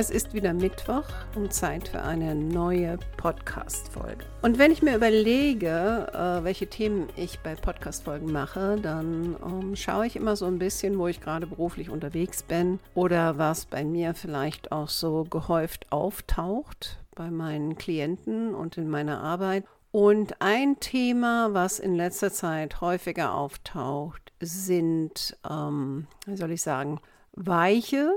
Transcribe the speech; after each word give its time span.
Es 0.00 0.08
ist 0.08 0.32
wieder 0.32 0.54
Mittwoch 0.54 1.04
und 1.36 1.52
Zeit 1.52 1.88
für 1.88 2.00
eine 2.00 2.34
neue 2.34 2.98
Podcast-Folge. 3.18 4.24
Und 4.40 4.58
wenn 4.58 4.72
ich 4.72 4.80
mir 4.80 4.96
überlege, 4.96 6.10
äh, 6.14 6.42
welche 6.42 6.68
Themen 6.68 7.10
ich 7.16 7.40
bei 7.40 7.54
Podcast-Folgen 7.54 8.32
mache, 8.32 8.78
dann 8.80 9.36
ähm, 9.44 9.76
schaue 9.76 10.06
ich 10.06 10.16
immer 10.16 10.36
so 10.36 10.46
ein 10.46 10.58
bisschen, 10.58 10.98
wo 10.98 11.06
ich 11.06 11.20
gerade 11.20 11.46
beruflich 11.46 11.90
unterwegs 11.90 12.42
bin 12.42 12.78
oder 12.94 13.36
was 13.36 13.66
bei 13.66 13.84
mir 13.84 14.14
vielleicht 14.14 14.72
auch 14.72 14.88
so 14.88 15.24
gehäuft 15.24 15.92
auftaucht 15.92 16.98
bei 17.14 17.30
meinen 17.30 17.76
Klienten 17.76 18.54
und 18.54 18.78
in 18.78 18.88
meiner 18.88 19.20
Arbeit. 19.20 19.66
Und 19.92 20.40
ein 20.40 20.80
Thema, 20.80 21.52
was 21.52 21.78
in 21.78 21.94
letzter 21.94 22.32
Zeit 22.32 22.80
häufiger 22.80 23.34
auftaucht, 23.34 24.32
sind, 24.40 25.36
ähm, 25.46 26.06
wie 26.24 26.38
soll 26.38 26.52
ich 26.52 26.62
sagen, 26.62 27.02
weiche 27.32 28.16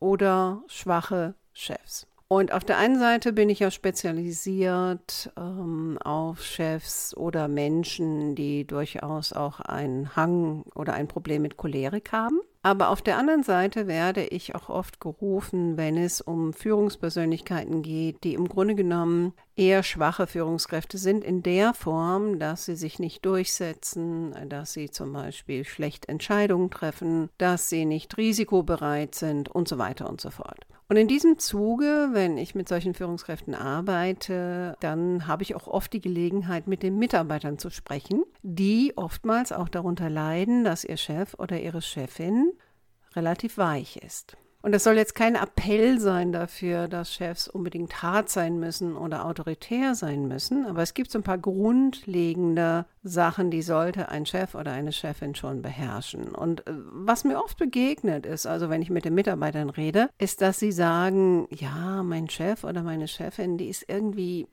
oder 0.00 0.62
schwache 0.66 1.34
Chefs. 1.52 2.06
Und 2.28 2.52
auf 2.52 2.62
der 2.62 2.76
einen 2.76 2.98
Seite 2.98 3.32
bin 3.32 3.48
ich 3.48 3.60
ja 3.60 3.70
spezialisiert 3.70 5.32
ähm, 5.38 5.98
auf 6.04 6.44
Chefs 6.44 7.16
oder 7.16 7.48
Menschen, 7.48 8.34
die 8.34 8.66
durchaus 8.66 9.32
auch 9.32 9.60
einen 9.60 10.14
Hang 10.14 10.64
oder 10.74 10.92
ein 10.92 11.08
Problem 11.08 11.40
mit 11.40 11.56
Cholerik 11.56 12.12
haben. 12.12 12.40
Aber 12.62 12.90
auf 12.90 13.02
der 13.02 13.16
anderen 13.18 13.44
Seite 13.44 13.86
werde 13.86 14.24
ich 14.26 14.54
auch 14.54 14.68
oft 14.68 15.00
gerufen, 15.00 15.76
wenn 15.76 15.96
es 15.96 16.20
um 16.20 16.52
Führungspersönlichkeiten 16.52 17.82
geht, 17.82 18.24
die 18.24 18.34
im 18.34 18.48
Grunde 18.48 18.74
genommen 18.74 19.32
eher 19.56 19.84
schwache 19.84 20.26
Führungskräfte 20.26 20.98
sind, 20.98 21.24
in 21.24 21.42
der 21.42 21.72
Form, 21.72 22.40
dass 22.40 22.64
sie 22.64 22.74
sich 22.74 22.98
nicht 22.98 23.24
durchsetzen, 23.24 24.34
dass 24.48 24.72
sie 24.72 24.90
zum 24.90 25.12
Beispiel 25.12 25.64
schlecht 25.64 26.08
Entscheidungen 26.08 26.70
treffen, 26.70 27.30
dass 27.38 27.68
sie 27.68 27.84
nicht 27.84 28.16
risikobereit 28.16 29.14
sind 29.14 29.48
und 29.48 29.68
so 29.68 29.78
weiter 29.78 30.08
und 30.08 30.20
so 30.20 30.30
fort. 30.30 30.66
Und 30.90 30.96
in 30.96 31.06
diesem 31.06 31.38
Zuge, 31.38 32.08
wenn 32.12 32.38
ich 32.38 32.54
mit 32.54 32.66
solchen 32.66 32.94
Führungskräften 32.94 33.54
arbeite, 33.54 34.74
dann 34.80 35.26
habe 35.26 35.42
ich 35.42 35.54
auch 35.54 35.66
oft 35.66 35.92
die 35.92 36.00
Gelegenheit, 36.00 36.66
mit 36.66 36.82
den 36.82 36.98
Mitarbeitern 36.98 37.58
zu 37.58 37.68
sprechen, 37.68 38.24
die 38.42 38.94
oftmals 38.96 39.52
auch 39.52 39.68
darunter 39.68 40.08
leiden, 40.08 40.64
dass 40.64 40.84
ihr 40.84 40.96
Chef 40.96 41.34
oder 41.34 41.60
ihre 41.60 41.82
Chefin 41.82 42.52
relativ 43.14 43.58
weich 43.58 43.98
ist. 43.98 44.38
Und 44.60 44.72
das 44.72 44.82
soll 44.82 44.96
jetzt 44.96 45.14
kein 45.14 45.36
Appell 45.36 46.00
sein 46.00 46.32
dafür, 46.32 46.88
dass 46.88 47.14
Chefs 47.14 47.46
unbedingt 47.46 48.02
hart 48.02 48.28
sein 48.28 48.58
müssen 48.58 48.96
oder 48.96 49.24
autoritär 49.24 49.94
sein 49.94 50.26
müssen, 50.26 50.66
aber 50.66 50.82
es 50.82 50.94
gibt 50.94 51.12
so 51.12 51.20
ein 51.20 51.22
paar 51.22 51.38
grundlegende 51.38 52.84
Sachen, 53.04 53.52
die 53.52 53.62
sollte 53.62 54.08
ein 54.08 54.26
Chef 54.26 54.56
oder 54.56 54.72
eine 54.72 54.90
Chefin 54.90 55.36
schon 55.36 55.62
beherrschen. 55.62 56.34
Und 56.34 56.66
äh, 56.66 56.72
was 56.74 57.22
mir 57.22 57.38
oft 57.42 57.56
begegnet 57.56 58.26
ist, 58.26 58.46
also 58.46 58.68
wenn 58.68 58.82
ich 58.82 58.90
mit 58.90 59.04
den 59.04 59.14
Mitarbeitern 59.14 59.70
rede, 59.70 60.10
ist, 60.18 60.42
dass 60.42 60.58
sie 60.58 60.72
sagen, 60.72 61.46
ja, 61.50 62.02
mein 62.02 62.28
Chef 62.28 62.64
oder 62.64 62.82
meine 62.82 63.06
Chefin, 63.06 63.58
die 63.58 63.68
ist 63.68 63.84
irgendwie, 63.88 64.48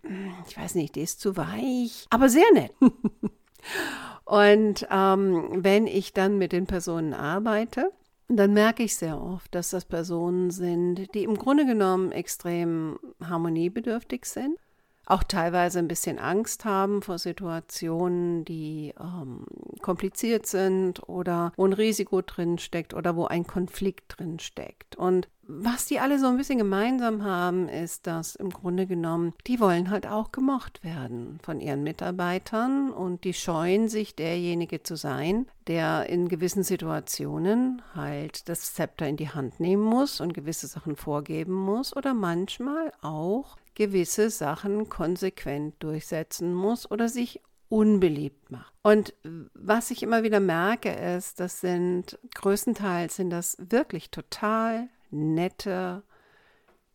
ich 0.47 0.55
weiß 0.55 0.75
nicht, 0.75 0.95
die 0.95 1.01
ist 1.01 1.19
zu 1.19 1.35
weich, 1.35 2.05
aber 2.11 2.29
sehr 2.29 2.51
nett. 2.53 2.71
Und 4.25 4.87
ähm, 4.91 5.49
wenn 5.63 5.87
ich 5.87 6.13
dann 6.13 6.37
mit 6.37 6.51
den 6.51 6.67
Personen 6.67 7.13
arbeite, 7.13 7.91
und 8.27 8.37
dann 8.37 8.53
merke 8.53 8.83
ich 8.83 8.95
sehr 8.95 9.21
oft, 9.21 9.53
dass 9.53 9.69
das 9.69 9.85
Personen 9.85 10.49
sind, 10.51 11.13
die 11.13 11.23
im 11.23 11.37
Grunde 11.37 11.65
genommen 11.65 12.11
extrem 12.11 12.97
harmoniebedürftig 13.23 14.25
sind, 14.25 14.57
auch 15.05 15.23
teilweise 15.23 15.79
ein 15.79 15.87
bisschen 15.87 16.17
Angst 16.17 16.65
haben 16.65 17.03
vor 17.03 17.19
Situationen, 17.19 18.43
die 18.43 18.93
ähm, 18.99 19.45
kompliziert 19.81 20.47
sind 20.47 21.07
oder 21.07 21.53
wo 21.57 21.65
ein 21.65 21.73
Risiko 21.73 22.21
drin 22.21 22.57
steckt 22.57 22.95
oder 22.95 23.15
wo 23.15 23.25
ein 23.25 23.45
Konflikt 23.45 24.15
drin 24.17 24.39
steckt. 24.39 24.95
Und 24.95 25.27
was 25.47 25.85
die 25.85 25.99
alle 25.99 26.19
so 26.19 26.27
ein 26.27 26.37
bisschen 26.37 26.57
gemeinsam 26.57 27.23
haben, 27.23 27.69
ist, 27.69 28.07
dass 28.07 28.35
im 28.35 28.49
Grunde 28.49 28.87
genommen, 28.87 29.33
die 29.47 29.59
wollen 29.59 29.89
halt 29.89 30.07
auch 30.07 30.31
gemocht 30.31 30.83
werden 30.83 31.39
von 31.43 31.59
ihren 31.59 31.83
Mitarbeitern 31.83 32.91
und 32.91 33.23
die 33.23 33.33
scheuen 33.33 33.87
sich, 33.87 34.15
derjenige 34.15 34.81
zu 34.81 34.95
sein, 34.95 35.47
der 35.67 36.09
in 36.09 36.29
gewissen 36.29 36.63
Situationen 36.63 37.81
halt 37.93 38.49
das 38.49 38.73
Zepter 38.73 39.07
in 39.07 39.17
die 39.17 39.29
Hand 39.29 39.59
nehmen 39.59 39.83
muss 39.83 40.19
und 40.19 40.33
gewisse 40.33 40.67
Sachen 40.67 40.95
vorgeben 40.95 41.53
muss 41.53 41.95
oder 41.95 42.13
manchmal 42.13 42.91
auch 43.01 43.57
gewisse 43.75 44.29
Sachen 44.29 44.89
konsequent 44.89 45.75
durchsetzen 45.79 46.53
muss 46.53 46.89
oder 46.89 47.09
sich 47.09 47.41
unbeliebt 47.69 48.51
macht. 48.51 48.73
Und 48.83 49.13
was 49.53 49.91
ich 49.91 50.03
immer 50.03 50.23
wieder 50.23 50.39
merke, 50.39 50.89
ist, 50.89 51.39
das 51.39 51.61
sind 51.61 52.17
größtenteils 52.35 53.15
sind 53.15 53.31
das 53.31 53.57
wirklich 53.59 54.11
total 54.11 54.87
nette, 55.15 56.03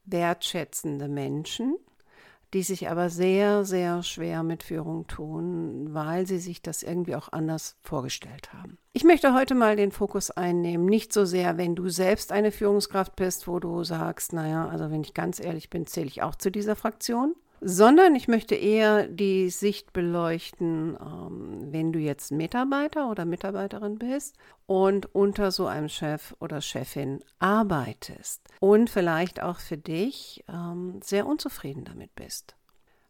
wertschätzende 0.05 1.09
Menschen, 1.09 1.77
die 2.53 2.63
sich 2.63 2.89
aber 2.91 3.11
sehr, 3.11 3.65
sehr 3.65 4.03
schwer 4.03 4.43
mit 4.43 4.63
Führung 4.63 5.07
tun, 5.07 5.95
weil 5.95 6.27
sie 6.27 6.39
sich 6.39 6.63
das 6.63 6.83
irgendwie 6.83 7.15
auch 7.15 7.33
anders 7.33 7.77
vorgestellt 7.81 8.53
haben. 8.53 8.79
Ich 8.93 9.05
möchte 9.05 9.35
heute 9.35 9.55
mal 9.55 9.77
den 9.77 9.93
Fokus 9.93 10.33
einnehmen, 10.33 10.87
nicht 10.87 11.13
so 11.13 11.25
sehr, 11.25 11.59
wenn 11.59 11.77
du 11.77 11.89
selbst 11.89 12.33
eine 12.33 12.51
Führungskraft 12.51 13.15
bist, 13.15 13.47
wo 13.47 13.61
du 13.61 13.85
sagst, 13.85 14.33
naja, 14.33 14.69
also 14.69 14.91
wenn 14.91 15.03
ich 15.03 15.15
ganz 15.15 15.39
ehrlich 15.39 15.71
bin, 15.71 15.87
zähle 15.87 16.09
ich 16.09 16.23
auch 16.23 16.35
zu 16.35 16.51
dieser 16.51 16.75
Fraktion, 16.75 17.37
sondern 17.61 18.15
ich 18.15 18.29
möchte 18.29 18.55
eher 18.55 19.07
die 19.07 19.51
Sicht 19.51 19.93
beleuchten, 19.93 20.97
ähm, 21.01 21.73
wenn 21.73 21.93
du 21.93 21.99
jetzt 21.99 22.33
Mitarbeiter 22.33 23.11
oder 23.11 23.25
Mitarbeiterin 23.25 23.99
bist 23.99 24.37
und 24.67 25.15
unter 25.15 25.51
so 25.51 25.67
einem 25.67 25.89
Chef 25.89 26.35
oder 26.41 26.61
Chefin 26.61 27.23
arbeitest 27.39 28.43
und 28.61 28.91
vielleicht 28.91 29.43
auch 29.43 29.59
für 29.59 29.77
dich 29.77 30.45
ähm, 30.49 31.01
sehr 31.03 31.27
unzufrieden 31.27 31.85
damit 31.85 32.15
bist, 32.15 32.57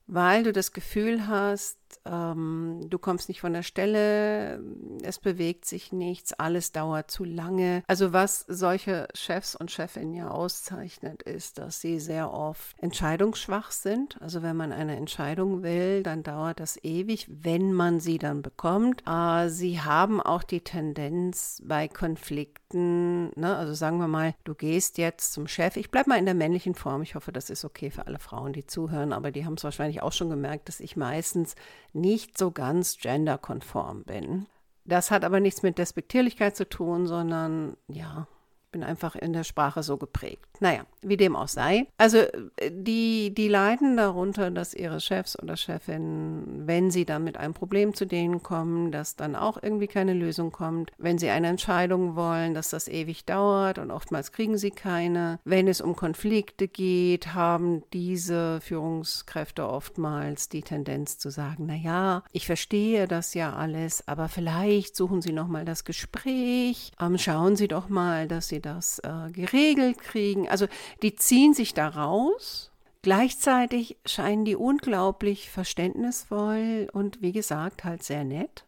weil 0.06 0.42
du 0.42 0.52
das 0.52 0.72
Gefühl 0.72 1.26
hast, 1.26 1.79
ähm, 2.04 2.86
du 2.88 2.98
kommst 2.98 3.28
nicht 3.28 3.40
von 3.40 3.52
der 3.52 3.62
Stelle, 3.62 4.62
es 5.02 5.18
bewegt 5.18 5.64
sich 5.64 5.92
nichts, 5.92 6.32
alles 6.32 6.72
dauert 6.72 7.10
zu 7.10 7.24
lange. 7.24 7.82
Also 7.86 8.12
was 8.12 8.44
solche 8.48 9.08
Chefs 9.14 9.54
und 9.54 9.70
Chefinnen 9.70 10.14
ja 10.14 10.30
auszeichnet, 10.30 11.22
ist, 11.22 11.58
dass 11.58 11.80
sie 11.80 12.00
sehr 12.00 12.32
oft 12.32 12.76
entscheidungsschwach 12.78 13.70
sind. 13.70 14.20
Also 14.20 14.42
wenn 14.42 14.56
man 14.56 14.72
eine 14.72 14.96
Entscheidung 14.96 15.62
will, 15.62 16.02
dann 16.02 16.22
dauert 16.22 16.60
das 16.60 16.82
ewig, 16.82 17.26
wenn 17.28 17.72
man 17.72 18.00
sie 18.00 18.18
dann 18.18 18.42
bekommt. 18.42 19.02
Äh, 19.06 19.48
sie 19.48 19.80
haben 19.80 20.20
auch 20.20 20.42
die 20.42 20.60
Tendenz 20.60 21.62
bei 21.64 21.88
Konflikten, 21.88 23.30
ne, 23.38 23.56
also 23.56 23.74
sagen 23.74 23.98
wir 23.98 24.08
mal, 24.08 24.34
du 24.44 24.54
gehst 24.54 24.98
jetzt 24.98 25.32
zum 25.32 25.46
Chef, 25.46 25.76
ich 25.76 25.90
bleibe 25.90 26.10
mal 26.10 26.18
in 26.18 26.24
der 26.24 26.34
männlichen 26.34 26.74
Form, 26.74 27.02
ich 27.02 27.14
hoffe, 27.14 27.32
das 27.32 27.50
ist 27.50 27.64
okay 27.64 27.90
für 27.90 28.06
alle 28.06 28.18
Frauen, 28.18 28.52
die 28.52 28.66
zuhören, 28.66 29.12
aber 29.12 29.30
die 29.30 29.44
haben 29.44 29.54
es 29.54 29.64
wahrscheinlich 29.64 30.02
auch 30.02 30.12
schon 30.12 30.30
gemerkt, 30.30 30.68
dass 30.68 30.80
ich 30.80 30.96
meistens 30.96 31.54
nicht 31.92 32.38
so 32.38 32.50
ganz 32.50 32.98
genderkonform 32.98 34.04
bin. 34.04 34.46
Das 34.84 35.10
hat 35.10 35.24
aber 35.24 35.40
nichts 35.40 35.62
mit 35.62 35.78
Despektierlichkeit 35.78 36.56
zu 36.56 36.68
tun, 36.68 37.06
sondern 37.06 37.76
ja, 37.88 38.26
bin 38.70 38.84
einfach 38.84 39.16
in 39.16 39.32
der 39.32 39.44
Sprache 39.44 39.82
so 39.82 39.96
geprägt. 39.96 40.46
Naja, 40.60 40.84
wie 41.02 41.16
dem 41.16 41.36
auch 41.36 41.48
sei. 41.48 41.86
Also 41.98 42.18
äh, 42.18 42.70
die, 42.70 43.34
die 43.34 43.48
leiden 43.48 43.96
darunter, 43.96 44.50
dass 44.50 44.74
ihre 44.74 45.00
Chefs 45.00 45.38
oder 45.38 45.56
Chefinnen, 45.56 46.66
wenn 46.66 46.90
sie 46.90 47.04
dann 47.04 47.24
mit 47.24 47.36
einem 47.36 47.54
Problem 47.54 47.94
zu 47.94 48.06
denen 48.06 48.42
kommen, 48.42 48.92
dass 48.92 49.16
dann 49.16 49.34
auch 49.34 49.62
irgendwie 49.62 49.86
keine 49.86 50.14
Lösung 50.14 50.52
kommt. 50.52 50.92
Wenn 50.98 51.18
sie 51.18 51.30
eine 51.30 51.48
Entscheidung 51.48 52.16
wollen, 52.16 52.54
dass 52.54 52.70
das 52.70 52.88
ewig 52.88 53.24
dauert 53.24 53.78
und 53.78 53.90
oftmals 53.90 54.32
kriegen 54.32 54.58
sie 54.58 54.70
keine. 54.70 55.38
Wenn 55.44 55.66
es 55.66 55.80
um 55.80 55.96
Konflikte 55.96 56.68
geht, 56.68 57.34
haben 57.34 57.82
diese 57.92 58.60
Führungskräfte 58.60 59.68
oftmals 59.68 60.48
die 60.48 60.62
Tendenz 60.62 61.18
zu 61.18 61.30
sagen, 61.30 61.64
na 61.66 61.74
ja, 61.74 62.22
ich 62.32 62.46
verstehe 62.46 63.08
das 63.08 63.34
ja 63.34 63.54
alles, 63.54 64.06
aber 64.06 64.28
vielleicht 64.28 64.94
suchen 64.96 65.22
Sie 65.22 65.32
noch 65.32 65.48
mal 65.48 65.64
das 65.64 65.84
Gespräch. 65.84 66.92
Ähm, 67.00 67.18
schauen 67.18 67.56
Sie 67.56 67.68
doch 67.68 67.88
mal, 67.88 68.28
dass 68.28 68.48
Sie 68.48 68.59
das 68.60 68.98
äh, 69.00 69.30
geregelt 69.30 69.98
kriegen. 69.98 70.48
Also 70.48 70.66
die 71.02 71.16
ziehen 71.16 71.54
sich 71.54 71.74
da 71.74 71.88
raus. 71.88 72.70
Gleichzeitig 73.02 73.96
scheinen 74.04 74.44
die 74.44 74.56
unglaublich 74.56 75.50
verständnisvoll 75.50 76.88
und 76.92 77.22
wie 77.22 77.32
gesagt 77.32 77.84
halt 77.84 78.02
sehr 78.02 78.24
nett. 78.24 78.66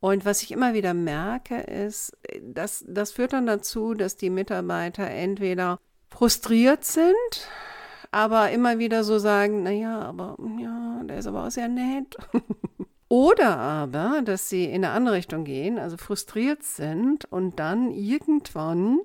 Und 0.00 0.26
was 0.26 0.42
ich 0.42 0.52
immer 0.52 0.74
wieder 0.74 0.92
merke, 0.92 1.60
ist, 1.60 2.12
dass 2.42 2.84
das 2.86 3.12
führt 3.12 3.32
dann 3.32 3.46
dazu, 3.46 3.94
dass 3.94 4.18
die 4.18 4.28
Mitarbeiter 4.28 5.08
entweder 5.08 5.80
frustriert 6.10 6.84
sind, 6.84 7.48
aber 8.10 8.50
immer 8.50 8.78
wieder 8.78 9.02
so 9.02 9.18
sagen, 9.18 9.62
naja, 9.62 10.00
aber 10.00 10.36
ja, 10.60 11.00
der 11.04 11.18
ist 11.18 11.26
aber 11.26 11.46
auch 11.46 11.50
sehr 11.50 11.68
nett. 11.68 12.16
Oder 13.14 13.58
aber, 13.58 14.22
dass 14.24 14.48
sie 14.48 14.64
in 14.64 14.84
eine 14.84 14.90
andere 14.90 15.14
Richtung 15.14 15.44
gehen, 15.44 15.78
also 15.78 15.96
frustriert 15.96 16.64
sind 16.64 17.26
und 17.30 17.60
dann 17.60 17.92
irgendwann 17.92 18.98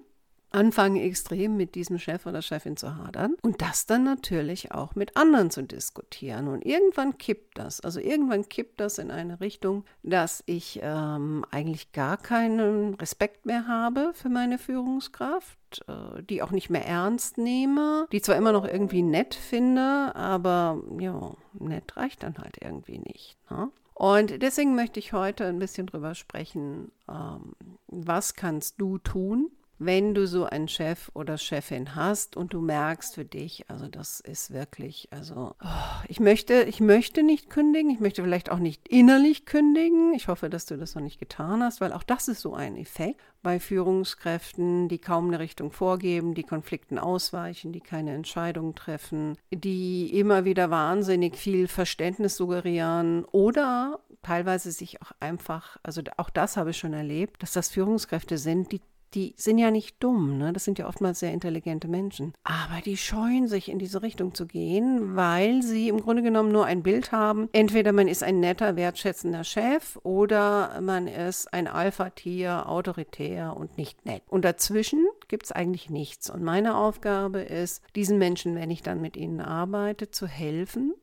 anfangen 0.50 0.96
extrem 0.96 1.58
mit 1.58 1.76
diesem 1.76 2.00
Chef 2.00 2.26
oder 2.26 2.42
Chefin 2.42 2.76
zu 2.76 2.96
hadern 2.96 3.36
und 3.44 3.62
das 3.62 3.86
dann 3.86 4.04
natürlich 4.04 4.72
auch 4.72 4.96
mit 4.96 5.16
anderen 5.16 5.52
zu 5.52 5.62
diskutieren. 5.62 6.48
Und 6.48 6.66
irgendwann 6.66 7.20
kippt 7.20 7.60
das. 7.60 7.82
Also 7.82 8.00
irgendwann 8.00 8.50
kippt 8.50 8.80
das 8.80 8.98
in 8.98 9.12
eine 9.12 9.42
Richtung, 9.42 9.86
dass 10.02 10.42
ich 10.48 10.80
ähm, 10.82 11.46
eigentlich 11.52 11.92
gar 11.92 12.18
keinen 12.18 12.96
Respekt 12.96 13.46
mehr 13.46 13.68
habe 13.68 14.14
für 14.16 14.30
meine 14.30 14.58
Führungskraft, 14.58 15.86
äh, 15.88 16.24
die 16.24 16.42
auch 16.42 16.50
nicht 16.50 16.72
mehr 16.72 16.88
ernst 16.88 17.38
nehme, 17.38 18.08
die 18.12 18.24
zwar 18.24 18.38
immer 18.38 18.54
noch 18.54 18.66
irgendwie 18.66 19.04
nett 19.04 19.36
finde, 19.36 20.16
aber 20.16 20.82
ja, 21.00 21.36
nett 21.54 21.96
reicht 21.96 22.24
dann 22.24 22.40
halt 22.40 22.58
irgendwie 22.60 22.98
nicht. 22.98 23.38
Ne? 23.52 23.70
Und 24.00 24.42
deswegen 24.42 24.76
möchte 24.76 24.98
ich 24.98 25.12
heute 25.12 25.46
ein 25.46 25.60
bisschen 25.60 25.86
drüber 25.86 26.16
sprechen, 26.16 26.90
ähm, 27.10 27.54
was 27.88 28.34
kannst 28.34 28.80
du 28.80 28.98
tun, 28.98 29.52
wenn 29.80 30.14
du 30.14 30.28
so 30.28 30.46
einen 30.46 30.68
Chef 30.68 31.10
oder 31.14 31.38
Chefin 31.38 31.96
hast 31.96 32.36
und 32.36 32.54
du 32.54 32.60
merkst 32.60 33.16
für 33.16 33.24
dich, 33.26 33.64
also 33.70 33.88
das 33.88 34.20
ist 34.20 34.52
wirklich, 34.52 35.08
also 35.12 35.56
oh, 35.64 36.04
ich 36.08 36.20
möchte, 36.20 36.64
ich 36.64 36.82
möchte 36.82 37.24
nicht 37.24 37.50
kündigen, 37.50 37.90
ich 37.90 38.02
möchte 38.02 38.22
vielleicht 38.22 38.52
auch 38.52 38.60
nicht 38.60 38.88
innerlich 38.90 39.46
kündigen. 39.46 40.14
Ich 40.14 40.28
hoffe, 40.28 40.50
dass 40.50 40.66
du 40.66 40.78
das 40.78 40.96
noch 40.96 41.02
nicht 41.02 41.20
getan 41.20 41.64
hast, 41.64 41.80
weil 41.80 41.94
auch 41.94 42.04
das 42.04 42.28
ist 42.28 42.42
so 42.42 42.54
ein 42.54 42.76
Effekt 42.76 43.22
bei 43.42 43.60
Führungskräften, 43.60 44.90
die 44.90 45.00
kaum 45.00 45.30
eine 45.30 45.40
Richtung 45.40 45.72
vorgeben, 45.72 46.34
die 46.34 46.44
Konflikten 46.44 47.00
ausweichen, 47.00 47.72
die 47.72 47.80
keine 47.80 48.14
Entscheidungen 48.14 48.76
treffen, 48.76 49.38
die 49.50 50.18
immer 50.20 50.44
wieder 50.44 50.70
wahnsinnig 50.70 51.38
viel 51.38 51.70
Verständnis 51.70 52.36
suggerieren 52.36 53.24
oder 53.26 54.02
teilweise 54.24 54.74
sich 54.74 55.02
auch 55.02 55.12
einfach, 55.22 55.78
also 55.84 56.02
auch 56.18 56.30
das 56.30 56.58
habe 56.58 56.72
ich 56.72 56.78
schon 56.78 56.92
erlebt, 56.92 57.42
dass 57.42 57.54
das 57.54 57.70
Führungskräfte 57.70 58.38
sind, 58.38 58.74
die 58.74 58.82
die 59.14 59.34
sind 59.38 59.58
ja 59.58 59.72
nicht 59.72 60.02
dumm, 60.04 60.38
ne? 60.38 60.54
das 60.54 60.66
sind 60.66 60.78
ja 60.78 60.88
oftmals 60.88 61.20
sehr 61.20 61.34
intelligente 61.34 61.88
Menschen. 61.88 62.34
Aber 62.44 62.82
die 62.84 62.98
scheuen 62.98 63.48
sich 63.48 63.70
in 63.70 63.80
diese 63.80 64.02
Richtung 64.02 64.36
zu 64.36 64.46
gehen, 64.46 65.16
weil 65.16 65.64
sie 65.64 65.90
im 65.90 66.02
Grunde 66.02 66.22
genommen 66.22 66.52
nur 66.52 66.66
ein 66.66 66.84
Bild 66.84 67.12
haben. 67.12 67.50
Entweder 67.52 67.92
man 67.92 68.08
ist 68.08 68.24
ein 68.24 68.40
netter, 68.40 68.76
wertschätzender 68.76 69.44
Chef 69.44 69.98
oder 70.04 70.80
man 70.82 71.08
ist 71.08 71.54
ein 71.54 71.68
Alpha-Tier, 71.68 72.70
autoritär 72.70 73.58
und 73.58 73.78
nicht 73.78 74.06
nett. 74.06 74.22
Und 74.28 74.46
dazwischen 74.46 75.06
gibt 75.28 75.46
es 75.46 75.52
eigentlich 75.52 75.90
nichts. 75.90 76.30
Und 76.30 76.44
meine 76.44 76.76
Aufgabe 76.76 77.40
ist, 77.40 77.82
diesen 77.96 78.18
Menschen, 78.18 78.56
wenn 78.56 78.72
ich 78.72 78.84
dann 78.84 79.02
mit 79.02 79.18
ihnen 79.18 79.42
arbeite, 79.42 80.12
zu 80.12 80.28
helfen, 80.28 80.94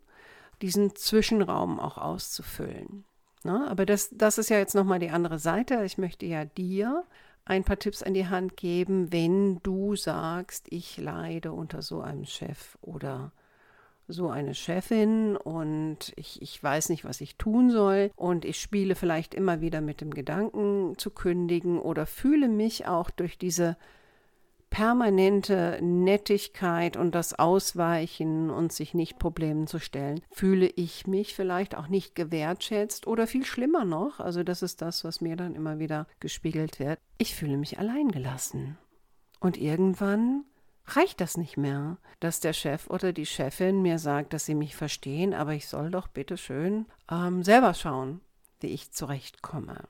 diesen 0.63 0.95
Zwischenraum 0.95 1.81
auch 1.81 1.99
auszufüllen. 1.99 3.05
Ne? 3.45 3.67
Aber 3.69 3.87
das, 3.87 4.11
das 4.13 4.39
ist 4.39 4.49
ja 4.49 4.59
jetzt 4.59 4.75
nochmal 4.75 4.99
die 4.99 5.11
andere 5.11 5.39
Seite. 5.39 5.85
Ich 5.85 5.99
möchte 5.99 6.27
ja 6.27 6.45
dir 6.45 7.05
ein 7.47 7.65
paar 7.65 7.79
Tipps 7.79 8.03
an 8.03 8.13
die 8.13 8.27
Hand 8.27 8.57
geben, 8.57 9.13
wenn 9.13 9.61
du 9.63 9.97
sagst, 9.97 10.67
ich 10.69 10.99
leide 10.99 11.53
unter 11.53 11.81
so 11.81 12.01
einem 12.01 12.27
Chef 12.27 12.77
oder 12.83 13.33
so 14.09 14.29
eine 14.29 14.55
Chefin 14.55 15.37
und 15.37 16.13
ich, 16.17 16.43
ich 16.43 16.63
weiß 16.63 16.91
nicht, 16.91 17.05
was 17.05 17.21
ich 17.21 17.37
tun 17.37 17.71
soll 17.71 18.11
und 18.17 18.45
ich 18.45 18.61
spiele 18.61 18.95
vielleicht 18.95 19.35
immer 19.35 19.61
wieder 19.61 19.81
mit 19.81 20.01
dem 20.01 20.13
Gedanken 20.13 20.95
zu 20.99 21.11
kündigen 21.11 21.79
oder 21.79 22.05
fühle 22.07 22.49
mich 22.49 22.87
auch 22.87 23.11
durch 23.11 23.39
diese 23.39 23.77
permanente 24.71 25.79
Nettigkeit 25.83 26.97
und 26.97 27.15
das 27.15 27.39
Ausweichen 27.39 28.51
und 28.51 28.73
sich 28.73 28.95
nicht 28.95 29.19
Problemen 29.19 29.67
zu 29.67 29.79
stellen, 29.79 30.21
fühle 30.31 30.67
ich 30.67 31.07
mich 31.07 31.35
vielleicht 31.35 31.75
auch 31.77 31.89
nicht 31.89 32.15
gewertschätzt 32.15 33.07
oder 33.07 33.27
viel 33.27 33.45
schlimmer 33.45 33.85
noch, 33.85 34.21
also 34.21 34.43
das 34.43 34.63
ist 34.63 34.83
das, 34.83 35.05
was 35.05 35.21
mir 35.21 35.37
dann 35.37 35.55
immer 35.55 35.79
wieder 35.79 36.07
gespiegelt 36.21 36.79
wird, 36.79 36.99
ich 37.19 37.35
fühle 37.35 37.57
mich 37.57 37.79
alleingelassen. 37.79 38.77
Und 39.41 39.57
irgendwann 39.57 40.45
reicht 40.87 41.21
das 41.21 41.37
nicht 41.37 41.57
mehr, 41.57 41.99
dass 42.21 42.41
der 42.41 42.53
Chef 42.53 42.89
oder 42.89 43.13
die 43.13 43.27
Chefin 43.27 43.83
mir 43.83 43.99
sagt, 43.99 44.33
dass 44.33 44.47
sie 44.47 44.55
mich 44.55 44.77
verstehen, 44.77 45.35
aber 45.35 45.53
ich 45.53 45.69
soll 45.69 45.91
doch 45.91 46.09
bitte 46.09 46.37
schön 46.37 46.87
ähm, 47.11 47.43
selber 47.43 47.75
schauen, 47.75 48.21
wie 48.61 48.69
ich 48.69 48.93
zurechtkomme. 48.93 49.89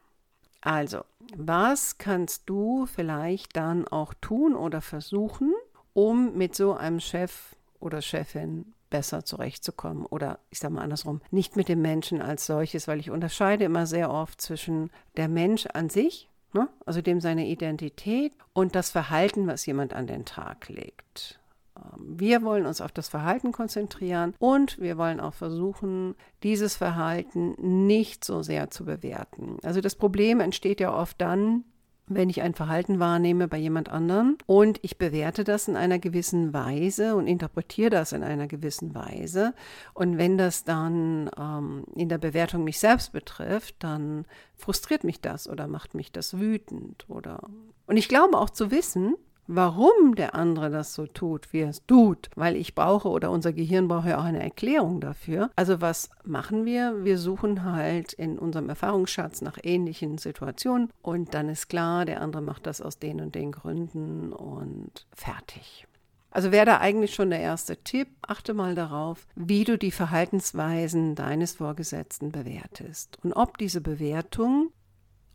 Also, 0.66 1.04
was 1.36 1.96
kannst 1.96 2.50
du 2.50 2.86
vielleicht 2.86 3.56
dann 3.56 3.86
auch 3.86 4.14
tun 4.14 4.56
oder 4.56 4.80
versuchen, 4.80 5.54
um 5.92 6.36
mit 6.36 6.56
so 6.56 6.74
einem 6.74 6.98
Chef 6.98 7.54
oder 7.78 8.02
Chefin 8.02 8.74
besser 8.90 9.24
zurechtzukommen 9.24 10.04
oder 10.06 10.40
ich 10.50 10.58
sage 10.58 10.74
mal 10.74 10.82
andersrum, 10.82 11.20
nicht 11.30 11.54
mit 11.54 11.68
dem 11.68 11.82
Menschen 11.82 12.20
als 12.20 12.46
solches, 12.46 12.88
weil 12.88 12.98
ich 12.98 13.12
unterscheide 13.12 13.62
immer 13.62 13.86
sehr 13.86 14.10
oft 14.10 14.40
zwischen 14.40 14.90
der 15.16 15.28
Mensch 15.28 15.66
an 15.66 15.88
sich, 15.88 16.28
ne, 16.52 16.68
also 16.84 17.00
dem 17.00 17.20
seine 17.20 17.46
Identität 17.46 18.32
und 18.52 18.74
das 18.74 18.90
Verhalten, 18.90 19.46
was 19.46 19.66
jemand 19.66 19.94
an 19.94 20.08
den 20.08 20.24
Tag 20.24 20.68
legt. 20.68 21.38
Ähm, 21.76 22.18
wir 22.18 22.42
wollen 22.42 22.66
uns 22.66 22.80
auf 22.80 22.92
das 22.92 23.08
Verhalten 23.08 23.52
konzentrieren 23.52 24.34
und 24.38 24.78
wir 24.78 24.98
wollen 24.98 25.20
auch 25.20 25.34
versuchen, 25.34 26.14
dieses 26.42 26.76
Verhalten 26.76 27.54
nicht 27.86 28.24
so 28.24 28.42
sehr 28.42 28.70
zu 28.70 28.84
bewerten. 28.84 29.58
Also 29.62 29.80
das 29.80 29.94
Problem 29.94 30.40
entsteht 30.40 30.80
ja 30.80 30.94
oft 30.94 31.20
dann, 31.20 31.64
wenn 32.08 32.30
ich 32.30 32.42
ein 32.42 32.54
Verhalten 32.54 33.00
wahrnehme 33.00 33.48
bei 33.48 33.56
jemand 33.56 33.88
anderem 33.88 34.38
und 34.46 34.78
ich 34.82 34.96
bewerte 34.96 35.44
das 35.44 35.66
in 35.68 35.76
einer 35.76 35.98
gewissen 35.98 36.52
Weise 36.52 37.16
und 37.16 37.26
interpretiere 37.26 37.90
das 37.90 38.12
in 38.12 38.22
einer 38.22 38.46
gewissen 38.46 38.94
Weise. 38.94 39.54
Und 39.92 40.16
wenn 40.16 40.38
das 40.38 40.64
dann 40.64 41.30
ähm, 41.36 41.84
in 41.94 42.08
der 42.08 42.18
Bewertung 42.18 42.64
mich 42.64 42.78
selbst 42.78 43.12
betrifft, 43.12 43.76
dann 43.80 44.24
frustriert 44.54 45.02
mich 45.02 45.20
das 45.20 45.48
oder 45.48 45.66
macht 45.66 45.94
mich 45.94 46.12
das 46.12 46.38
wütend 46.38 47.04
oder. 47.08 47.40
Und 47.86 47.96
ich 47.96 48.08
glaube 48.08 48.38
auch 48.38 48.50
zu 48.50 48.70
wissen, 48.70 49.16
warum 49.46 50.14
der 50.14 50.34
andere 50.34 50.70
das 50.70 50.94
so 50.94 51.06
tut, 51.06 51.52
wie 51.52 51.60
er 51.60 51.70
es 51.70 51.84
tut, 51.86 52.30
weil 52.34 52.56
ich 52.56 52.74
brauche 52.74 53.08
oder 53.08 53.30
unser 53.30 53.52
Gehirn 53.52 53.88
braucht 53.88 54.06
ja 54.06 54.18
auch 54.18 54.24
eine 54.24 54.42
Erklärung 54.42 55.00
dafür. 55.00 55.50
Also 55.56 55.80
was 55.80 56.10
machen 56.24 56.64
wir? 56.64 57.04
Wir 57.04 57.18
suchen 57.18 57.64
halt 57.64 58.12
in 58.12 58.38
unserem 58.38 58.68
Erfahrungsschatz 58.68 59.42
nach 59.42 59.58
ähnlichen 59.62 60.18
Situationen 60.18 60.90
und 61.02 61.34
dann 61.34 61.48
ist 61.48 61.68
klar, 61.68 62.04
der 62.04 62.20
andere 62.20 62.42
macht 62.42 62.66
das 62.66 62.80
aus 62.80 62.98
den 62.98 63.20
und 63.20 63.34
den 63.34 63.52
Gründen 63.52 64.32
und 64.32 65.06
fertig. 65.12 65.86
Also 66.30 66.52
wäre 66.52 66.66
da 66.66 66.78
eigentlich 66.80 67.14
schon 67.14 67.30
der 67.30 67.40
erste 67.40 67.78
Tipp, 67.78 68.08
achte 68.20 68.52
mal 68.52 68.74
darauf, 68.74 69.26
wie 69.36 69.64
du 69.64 69.78
die 69.78 69.90
Verhaltensweisen 69.90 71.14
deines 71.14 71.54
Vorgesetzten 71.54 72.30
bewertest 72.30 73.18
und 73.22 73.32
ob 73.32 73.56
diese 73.56 73.80
Bewertung 73.80 74.70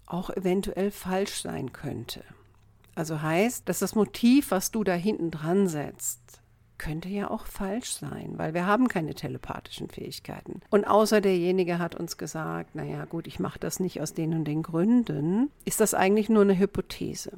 auch 0.06 0.30
eventuell 0.30 0.92
falsch 0.92 1.42
sein 1.42 1.74
könnte. 1.74 2.24
Also 2.96 3.22
heißt, 3.22 3.68
dass 3.70 3.80
das 3.80 3.96
Motiv, 3.96 4.52
was 4.52 4.72
du 4.72 4.84
da 4.84 4.94
hinten 4.94 5.32
dran 5.32 5.68
setzt, 5.68 6.42
könnte 6.78 7.10
ja 7.10 7.30
auch 7.30 7.46
falsch 7.46 7.94
sein, 7.94 8.34
weil 8.38 8.56
wir 8.56 8.66
haben 8.66 8.88
keine 8.88 9.14
telepathischen 9.14 9.88
Fähigkeiten. 9.88 10.62
Und 10.72 10.86
außer 10.86 11.22
derjenige 11.22 11.78
hat 11.78 11.96
uns 11.96 12.18
gesagt, 12.18 12.74
naja 12.74 13.06
gut, 13.06 13.28
ich 13.28 13.40
mache 13.40 13.60
das 13.60 13.80
nicht 13.80 14.02
aus 14.02 14.16
den 14.16 14.34
und 14.34 14.46
den 14.46 14.64
Gründen, 14.64 15.52
ist 15.64 15.80
das 15.80 15.94
eigentlich 15.94 16.28
nur 16.28 16.42
eine 16.42 16.58
Hypothese. 16.58 17.38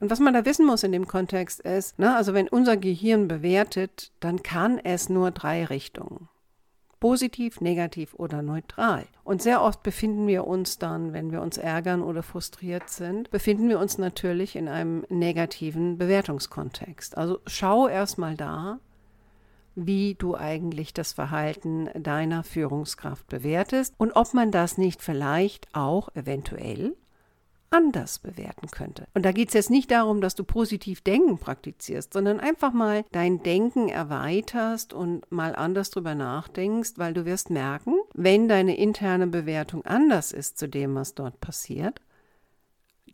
Und 0.00 0.10
was 0.10 0.20
man 0.20 0.32
da 0.32 0.44
wissen 0.44 0.64
muss 0.64 0.84
in 0.84 0.92
dem 0.92 1.06
Kontext 1.06 1.60
ist, 1.60 1.98
ne, 1.98 2.16
also 2.16 2.32
wenn 2.32 2.48
unser 2.48 2.76
Gehirn 2.76 3.28
bewertet, 3.28 4.10
dann 4.20 4.42
kann 4.42 4.78
es 4.78 5.08
nur 5.08 5.32
drei 5.32 5.64
Richtungen 5.64 6.28
positiv, 7.00 7.60
negativ 7.60 8.14
oder 8.14 8.42
neutral. 8.42 9.04
Und 9.24 9.42
sehr 9.42 9.62
oft 9.62 9.82
befinden 9.82 10.26
wir 10.26 10.46
uns 10.46 10.78
dann, 10.78 11.12
wenn 11.12 11.32
wir 11.32 11.42
uns 11.42 11.58
ärgern 11.58 12.02
oder 12.02 12.22
frustriert 12.22 12.88
sind, 12.88 13.30
befinden 13.30 13.68
wir 13.68 13.78
uns 13.78 13.98
natürlich 13.98 14.56
in 14.56 14.68
einem 14.68 15.04
negativen 15.08 15.98
Bewertungskontext. 15.98 17.16
Also 17.16 17.38
schau 17.46 17.88
erstmal 17.88 18.36
da, 18.36 18.80
wie 19.74 20.14
du 20.14 20.36
eigentlich 20.36 20.92
das 20.92 21.12
Verhalten 21.12 21.88
deiner 21.94 22.42
Führungskraft 22.42 23.28
bewertest 23.28 23.94
und 23.98 24.12
ob 24.12 24.34
man 24.34 24.50
das 24.50 24.76
nicht 24.76 25.02
vielleicht 25.02 25.68
auch 25.74 26.08
eventuell 26.14 26.96
anders 27.70 28.18
bewerten 28.18 28.68
könnte. 28.70 29.06
Und 29.14 29.24
da 29.24 29.32
geht 29.32 29.48
es 29.48 29.54
jetzt 29.54 29.70
nicht 29.70 29.90
darum, 29.90 30.20
dass 30.20 30.34
du 30.34 30.44
positiv 30.44 31.02
Denken 31.02 31.38
praktizierst, 31.38 32.12
sondern 32.12 32.40
einfach 32.40 32.72
mal 32.72 33.04
dein 33.12 33.42
Denken 33.42 33.88
erweiterst 33.88 34.92
und 34.92 35.30
mal 35.30 35.54
anders 35.54 35.90
drüber 35.90 36.14
nachdenkst, 36.14 36.92
weil 36.96 37.14
du 37.14 37.24
wirst 37.24 37.50
merken, 37.50 37.94
wenn 38.14 38.48
deine 38.48 38.76
interne 38.76 39.26
Bewertung 39.26 39.84
anders 39.84 40.32
ist 40.32 40.58
zu 40.58 40.68
dem, 40.68 40.94
was 40.94 41.14
dort 41.14 41.40
passiert, 41.40 42.00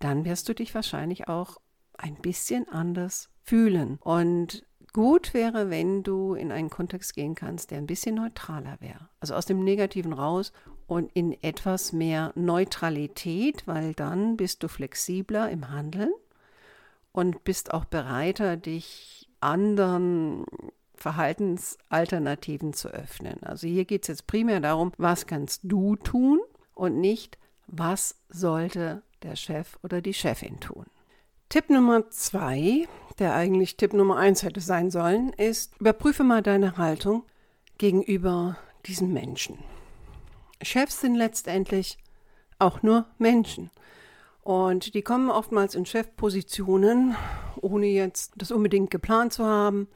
dann 0.00 0.24
wirst 0.24 0.48
du 0.48 0.54
dich 0.54 0.74
wahrscheinlich 0.74 1.28
auch 1.28 1.58
ein 1.96 2.16
bisschen 2.16 2.68
anders 2.68 3.30
fühlen. 3.42 3.98
Und 4.02 4.64
Gut 4.94 5.34
wäre, 5.34 5.70
wenn 5.70 6.04
du 6.04 6.34
in 6.34 6.52
einen 6.52 6.70
Kontext 6.70 7.14
gehen 7.14 7.34
kannst, 7.34 7.72
der 7.72 7.78
ein 7.78 7.86
bisschen 7.86 8.14
neutraler 8.14 8.76
wäre. 8.78 9.08
Also 9.18 9.34
aus 9.34 9.44
dem 9.44 9.64
Negativen 9.64 10.12
raus 10.12 10.52
und 10.86 11.10
in 11.12 11.40
etwas 11.42 11.92
mehr 11.92 12.32
Neutralität, 12.34 13.66
weil 13.66 13.94
dann 13.94 14.36
bist 14.36 14.62
du 14.62 14.68
flexibler 14.68 15.50
im 15.50 15.70
Handeln 15.70 16.12
und 17.12 17.44
bist 17.44 17.72
auch 17.72 17.84
bereiter, 17.84 18.56
dich 18.56 19.28
anderen 19.40 20.44
Verhaltensalternativen 20.94 22.72
zu 22.72 22.88
öffnen. 22.88 23.42
Also 23.42 23.66
hier 23.66 23.84
geht 23.84 24.02
es 24.02 24.08
jetzt 24.08 24.26
primär 24.26 24.60
darum, 24.60 24.92
was 24.96 25.26
kannst 25.26 25.60
du 25.64 25.96
tun 25.96 26.40
und 26.74 27.00
nicht, 27.00 27.38
was 27.66 28.16
sollte 28.28 29.02
der 29.22 29.36
Chef 29.36 29.78
oder 29.82 30.00
die 30.00 30.14
Chefin 30.14 30.60
tun. 30.60 30.86
Tipp 31.48 31.70
Nummer 31.70 32.10
zwei, 32.10 32.88
der 33.18 33.34
eigentlich 33.34 33.76
Tipp 33.76 33.92
Nummer 33.92 34.16
eins 34.16 34.42
hätte 34.42 34.60
sein 34.60 34.90
sollen, 34.90 35.32
ist, 35.34 35.78
überprüfe 35.78 36.24
mal 36.24 36.42
deine 36.42 36.76
Haltung 36.78 37.24
gegenüber 37.78 38.56
diesen 38.86 39.12
Menschen. 39.12 39.58
Chefs 40.62 41.00
sind 41.00 41.14
letztendlich 41.14 41.98
auch 42.58 42.82
nur 42.82 43.06
Menschen. 43.18 43.70
Und 44.42 44.94
die 44.94 45.02
kommen 45.02 45.30
oftmals 45.30 45.74
in 45.74 45.86
Chefpositionen, 45.86 47.16
ohne 47.60 47.86
jetzt 47.86 48.34
das 48.36 48.50
unbedingt 48.50 48.90
geplant 48.90 49.32
zu 49.32 49.44
haben, 49.46 49.88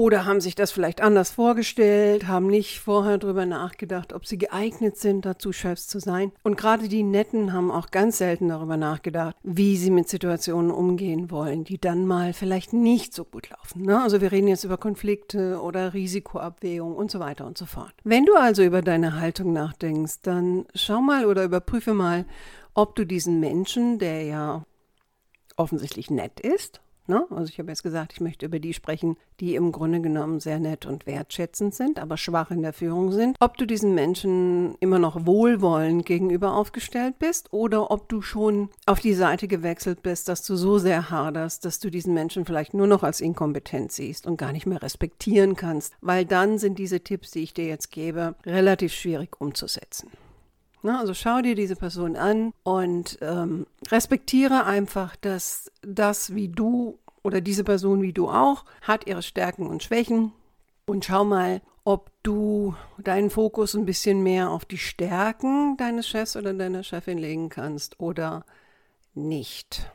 oder 0.00 0.24
haben 0.24 0.40
sich 0.40 0.54
das 0.54 0.72
vielleicht 0.72 1.02
anders 1.02 1.30
vorgestellt, 1.30 2.26
haben 2.26 2.46
nicht 2.46 2.80
vorher 2.80 3.18
darüber 3.18 3.44
nachgedacht, 3.44 4.14
ob 4.14 4.24
sie 4.24 4.38
geeignet 4.38 4.96
sind, 4.96 5.26
dazu 5.26 5.52
Chefs 5.52 5.88
zu 5.88 5.98
sein. 5.98 6.32
Und 6.42 6.56
gerade 6.56 6.88
die 6.88 7.02
Netten 7.02 7.52
haben 7.52 7.70
auch 7.70 7.90
ganz 7.90 8.16
selten 8.16 8.48
darüber 8.48 8.78
nachgedacht, 8.78 9.36
wie 9.42 9.76
sie 9.76 9.90
mit 9.90 10.08
Situationen 10.08 10.70
umgehen 10.70 11.30
wollen, 11.30 11.64
die 11.64 11.78
dann 11.78 12.06
mal 12.06 12.32
vielleicht 12.32 12.72
nicht 12.72 13.12
so 13.12 13.26
gut 13.26 13.50
laufen. 13.50 13.82
Ne? 13.82 14.00
Also 14.00 14.22
wir 14.22 14.32
reden 14.32 14.48
jetzt 14.48 14.64
über 14.64 14.78
Konflikte 14.78 15.60
oder 15.60 15.92
Risikoabwägung 15.92 16.96
und 16.96 17.10
so 17.10 17.20
weiter 17.20 17.44
und 17.44 17.58
so 17.58 17.66
fort. 17.66 17.92
Wenn 18.02 18.24
du 18.24 18.36
also 18.36 18.62
über 18.62 18.80
deine 18.80 19.20
Haltung 19.20 19.52
nachdenkst, 19.52 20.22
dann 20.22 20.64
schau 20.74 21.02
mal 21.02 21.26
oder 21.26 21.44
überprüfe 21.44 21.92
mal, 21.92 22.24
ob 22.72 22.96
du 22.96 23.04
diesen 23.04 23.38
Menschen, 23.38 23.98
der 23.98 24.22
ja 24.22 24.64
offensichtlich 25.58 26.10
nett 26.10 26.40
ist 26.40 26.80
Ne? 27.10 27.26
Also 27.30 27.50
ich 27.50 27.58
habe 27.58 27.70
jetzt 27.70 27.82
gesagt, 27.82 28.12
ich 28.12 28.20
möchte 28.20 28.46
über 28.46 28.60
die 28.60 28.72
sprechen, 28.72 29.16
die 29.40 29.56
im 29.56 29.72
Grunde 29.72 30.00
genommen 30.00 30.38
sehr 30.38 30.60
nett 30.60 30.86
und 30.86 31.06
wertschätzend 31.06 31.74
sind, 31.74 31.98
aber 31.98 32.16
schwach 32.16 32.52
in 32.52 32.62
der 32.62 32.72
Führung 32.72 33.10
sind. 33.10 33.36
Ob 33.40 33.56
du 33.56 33.66
diesen 33.66 33.96
Menschen 33.96 34.76
immer 34.78 35.00
noch 35.00 35.26
wohlwollend 35.26 36.06
gegenüber 36.06 36.54
aufgestellt 36.54 37.18
bist 37.18 37.52
oder 37.52 37.90
ob 37.90 38.08
du 38.08 38.22
schon 38.22 38.68
auf 38.86 39.00
die 39.00 39.14
Seite 39.14 39.48
gewechselt 39.48 40.04
bist, 40.04 40.28
dass 40.28 40.44
du 40.44 40.54
so 40.54 40.78
sehr 40.78 41.10
haderst, 41.10 41.64
dass 41.64 41.80
du 41.80 41.90
diesen 41.90 42.14
Menschen 42.14 42.44
vielleicht 42.46 42.74
nur 42.74 42.86
noch 42.86 43.02
als 43.02 43.20
inkompetent 43.20 43.90
siehst 43.90 44.24
und 44.24 44.36
gar 44.36 44.52
nicht 44.52 44.66
mehr 44.66 44.80
respektieren 44.80 45.56
kannst, 45.56 45.94
weil 46.00 46.24
dann 46.24 46.58
sind 46.58 46.78
diese 46.78 47.00
Tipps, 47.00 47.32
die 47.32 47.40
ich 47.40 47.54
dir 47.54 47.66
jetzt 47.66 47.90
gebe, 47.90 48.36
relativ 48.46 48.92
schwierig 48.92 49.40
umzusetzen. 49.40 50.10
Ne, 50.82 50.98
also 50.98 51.12
schau 51.12 51.42
dir 51.42 51.54
diese 51.54 51.76
Person 51.76 52.16
an 52.16 52.54
und 52.62 53.18
ähm, 53.20 53.66
respektiere 53.90 54.64
einfach, 54.64 55.14
dass 55.16 55.70
das, 55.82 56.34
wie 56.34 56.48
du 56.48 56.98
oder 57.22 57.42
diese 57.42 57.64
Person, 57.64 58.00
wie 58.00 58.14
du 58.14 58.30
auch, 58.30 58.64
hat 58.80 59.06
ihre 59.06 59.22
Stärken 59.22 59.66
und 59.66 59.82
Schwächen. 59.82 60.32
Und 60.86 61.04
schau 61.04 61.24
mal, 61.24 61.60
ob 61.84 62.10
du 62.22 62.74
deinen 62.98 63.30
Fokus 63.30 63.74
ein 63.74 63.84
bisschen 63.84 64.22
mehr 64.22 64.50
auf 64.50 64.64
die 64.64 64.78
Stärken 64.78 65.76
deines 65.76 66.08
Chefs 66.08 66.36
oder 66.36 66.54
deiner 66.54 66.82
Chefin 66.82 67.18
legen 67.18 67.50
kannst 67.50 68.00
oder 68.00 68.44
nicht. 69.14 69.90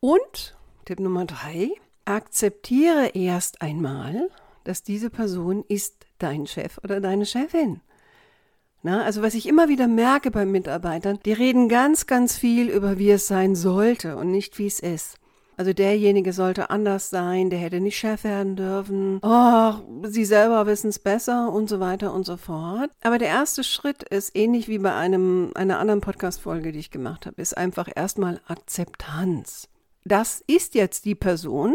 Und 0.00 0.56
Tipp 0.84 1.00
Nummer 1.00 1.26
drei, 1.26 1.70
akzeptiere 2.04 3.08
erst 3.08 3.60
einmal, 3.60 4.30
dass 4.64 4.82
diese 4.82 5.10
Person 5.10 5.64
ist 5.68 6.06
dein 6.18 6.46
Chef 6.46 6.78
oder 6.82 7.00
deine 7.00 7.26
Chefin. 7.26 7.80
Na, 8.82 9.02
also 9.02 9.22
was 9.22 9.34
ich 9.34 9.48
immer 9.48 9.68
wieder 9.68 9.88
merke 9.88 10.30
bei 10.30 10.46
Mitarbeitern, 10.46 11.18
die 11.24 11.32
reden 11.32 11.68
ganz, 11.68 12.06
ganz 12.06 12.36
viel 12.36 12.68
über, 12.68 12.98
wie 12.98 13.10
es 13.10 13.26
sein 13.26 13.56
sollte 13.56 14.16
und 14.16 14.30
nicht, 14.30 14.58
wie 14.58 14.66
es 14.66 14.78
ist. 14.80 15.16
Also 15.56 15.72
derjenige 15.72 16.32
sollte 16.32 16.70
anders 16.70 17.10
sein, 17.10 17.50
der 17.50 17.58
hätte 17.58 17.80
nicht 17.80 17.98
Chef 17.98 18.22
werden 18.22 18.54
dürfen. 18.54 19.18
Oh, 19.22 19.72
sie 20.04 20.24
selber 20.24 20.66
wissen 20.66 20.90
es 20.90 21.00
besser 21.00 21.52
und 21.52 21.68
so 21.68 21.80
weiter 21.80 22.14
und 22.14 22.24
so 22.24 22.36
fort. 22.36 22.90
Aber 23.02 23.18
der 23.18 23.26
erste 23.26 23.64
Schritt 23.64 24.04
ist 24.04 24.36
ähnlich 24.36 24.68
wie 24.68 24.78
bei 24.78 24.94
einem 24.94 25.50
einer 25.56 25.80
anderen 25.80 26.00
Podcast-Folge, 26.00 26.70
die 26.70 26.78
ich 26.78 26.92
gemacht 26.92 27.26
habe, 27.26 27.42
ist 27.42 27.56
einfach 27.56 27.88
erstmal 27.92 28.40
Akzeptanz. 28.46 29.68
Das 30.04 30.44
ist 30.46 30.76
jetzt 30.76 31.04
die 31.06 31.16
Person, 31.16 31.74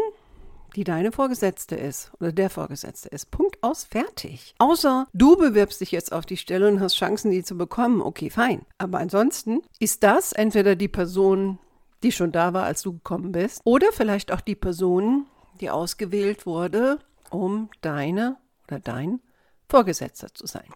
die 0.75 0.83
deine 0.83 1.11
Vorgesetzte 1.11 1.75
ist 1.75 2.11
oder 2.19 2.31
der 2.31 2.49
Vorgesetzte 2.49 3.09
ist. 3.09 3.31
Punkt 3.31 3.61
aus, 3.61 3.83
fertig. 3.83 4.55
Außer 4.57 5.07
du 5.13 5.35
bewirbst 5.37 5.81
dich 5.81 5.91
jetzt 5.91 6.11
auf 6.11 6.25
die 6.25 6.37
Stelle 6.37 6.67
und 6.67 6.79
hast 6.79 6.95
Chancen, 6.95 7.31
die 7.31 7.43
zu 7.43 7.57
bekommen. 7.57 8.01
Okay, 8.01 8.29
fein. 8.29 8.65
Aber 8.77 8.99
ansonsten 8.99 9.61
ist 9.79 10.03
das 10.03 10.33
entweder 10.33 10.75
die 10.75 10.87
Person, 10.87 11.59
die 12.01 12.11
schon 12.11 12.31
da 12.31 12.53
war, 12.53 12.63
als 12.63 12.81
du 12.81 12.93
gekommen 12.93 13.31
bist, 13.31 13.61
oder 13.63 13.91
vielleicht 13.91 14.31
auch 14.31 14.41
die 14.41 14.55
Person, 14.55 15.27
die 15.61 15.69
ausgewählt 15.69 16.45
wurde, 16.45 16.99
um 17.29 17.69
deine 17.81 18.37
oder 18.67 18.79
dein 18.79 19.21
Vorgesetzter 19.69 20.33
zu 20.33 20.45
sein. 20.45 20.67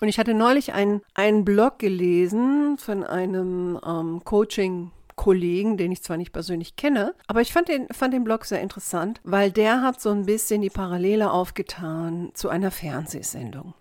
Und 0.00 0.08
ich 0.08 0.18
hatte 0.18 0.34
neulich 0.34 0.72
einen, 0.72 1.02
einen 1.14 1.44
Blog 1.44 1.78
gelesen 1.78 2.78
von 2.78 3.02
einem 3.02 3.80
ähm, 3.84 4.22
Coaching 4.24 4.92
Kollegen, 5.28 5.76
den 5.76 5.92
ich 5.92 6.02
zwar 6.02 6.16
nicht 6.16 6.32
persönlich 6.32 6.76
kenne, 6.76 7.14
aber 7.26 7.42
ich 7.42 7.52
fand 7.52 7.68
den, 7.68 7.86
fand 7.88 8.14
den 8.14 8.24
Blog 8.24 8.46
sehr 8.46 8.62
interessant, 8.62 9.20
weil 9.24 9.50
der 9.50 9.82
hat 9.82 10.00
so 10.00 10.08
ein 10.08 10.24
bisschen 10.24 10.62
die 10.62 10.70
Parallele 10.70 11.30
aufgetan 11.30 12.30
zu 12.32 12.48
einer 12.48 12.70
Fernsehsendung. 12.70 13.74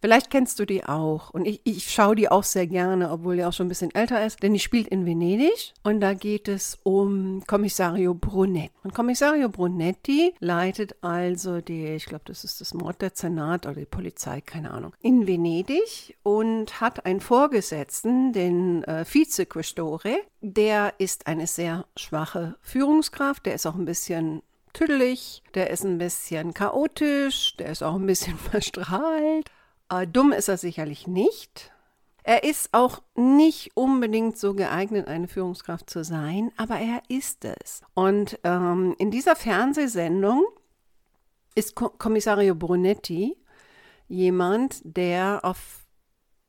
Vielleicht 0.00 0.30
kennst 0.30 0.58
du 0.58 0.64
die 0.64 0.84
auch. 0.84 1.30
Und 1.30 1.46
ich, 1.46 1.60
ich 1.64 1.90
schaue 1.90 2.14
die 2.14 2.28
auch 2.28 2.44
sehr 2.44 2.66
gerne, 2.66 3.10
obwohl 3.10 3.36
die 3.36 3.44
auch 3.44 3.52
schon 3.52 3.66
ein 3.66 3.70
bisschen 3.70 3.94
älter 3.94 4.24
ist. 4.24 4.42
Denn 4.42 4.52
die 4.52 4.60
spielt 4.60 4.88
in 4.88 5.06
Venedig 5.06 5.74
und 5.82 6.00
da 6.00 6.14
geht 6.14 6.48
es 6.48 6.78
um 6.82 7.42
Kommissario 7.46 8.14
Brunetti. 8.14 8.70
Und 8.84 8.94
Kommissario 8.94 9.48
Brunetti 9.48 10.34
leitet 10.40 10.96
also 11.02 11.60
die, 11.60 11.86
ich 11.86 12.06
glaube, 12.06 12.24
das 12.26 12.44
ist 12.44 12.60
das 12.60 12.74
Morddezernat 12.74 13.66
oder 13.66 13.74
die 13.74 13.86
Polizei, 13.86 14.40
keine 14.40 14.70
Ahnung, 14.70 14.92
in 15.00 15.26
Venedig 15.26 16.16
und 16.22 16.80
hat 16.80 17.04
einen 17.06 17.20
Vorgesetzten, 17.20 18.32
den 18.32 18.84
äh, 18.84 19.04
Vizequestore. 19.08 20.18
Der 20.40 20.94
ist 20.98 21.26
eine 21.26 21.46
sehr 21.46 21.86
schwache 21.96 22.56
Führungskraft. 22.62 23.46
Der 23.46 23.54
ist 23.54 23.66
auch 23.66 23.74
ein 23.74 23.84
bisschen 23.84 24.42
tüdelig, 24.72 25.42
der 25.54 25.70
ist 25.70 25.84
ein 25.84 25.98
bisschen 25.98 26.54
chaotisch, 26.54 27.56
der 27.56 27.70
ist 27.70 27.82
auch 27.82 27.96
ein 27.96 28.06
bisschen 28.06 28.38
verstrahlt. 28.50 29.50
Äh, 29.90 30.06
dumm 30.06 30.32
ist 30.32 30.48
er 30.48 30.58
sicherlich 30.58 31.06
nicht. 31.06 31.72
Er 32.22 32.44
ist 32.44 32.70
auch 32.72 33.00
nicht 33.14 33.70
unbedingt 33.74 34.36
so 34.36 34.54
geeignet, 34.54 35.08
eine 35.08 35.28
Führungskraft 35.28 35.88
zu 35.88 36.04
sein, 36.04 36.52
aber 36.56 36.78
er 36.78 37.02
ist 37.08 37.44
es. 37.44 37.80
Und 37.94 38.38
ähm, 38.44 38.94
in 38.98 39.10
dieser 39.10 39.34
Fernsehsendung 39.34 40.44
ist 41.54 41.74
Kommissario 41.74 42.54
Brunetti 42.54 43.36
jemand, 44.08 44.80
der 44.84 45.40
auf 45.42 45.86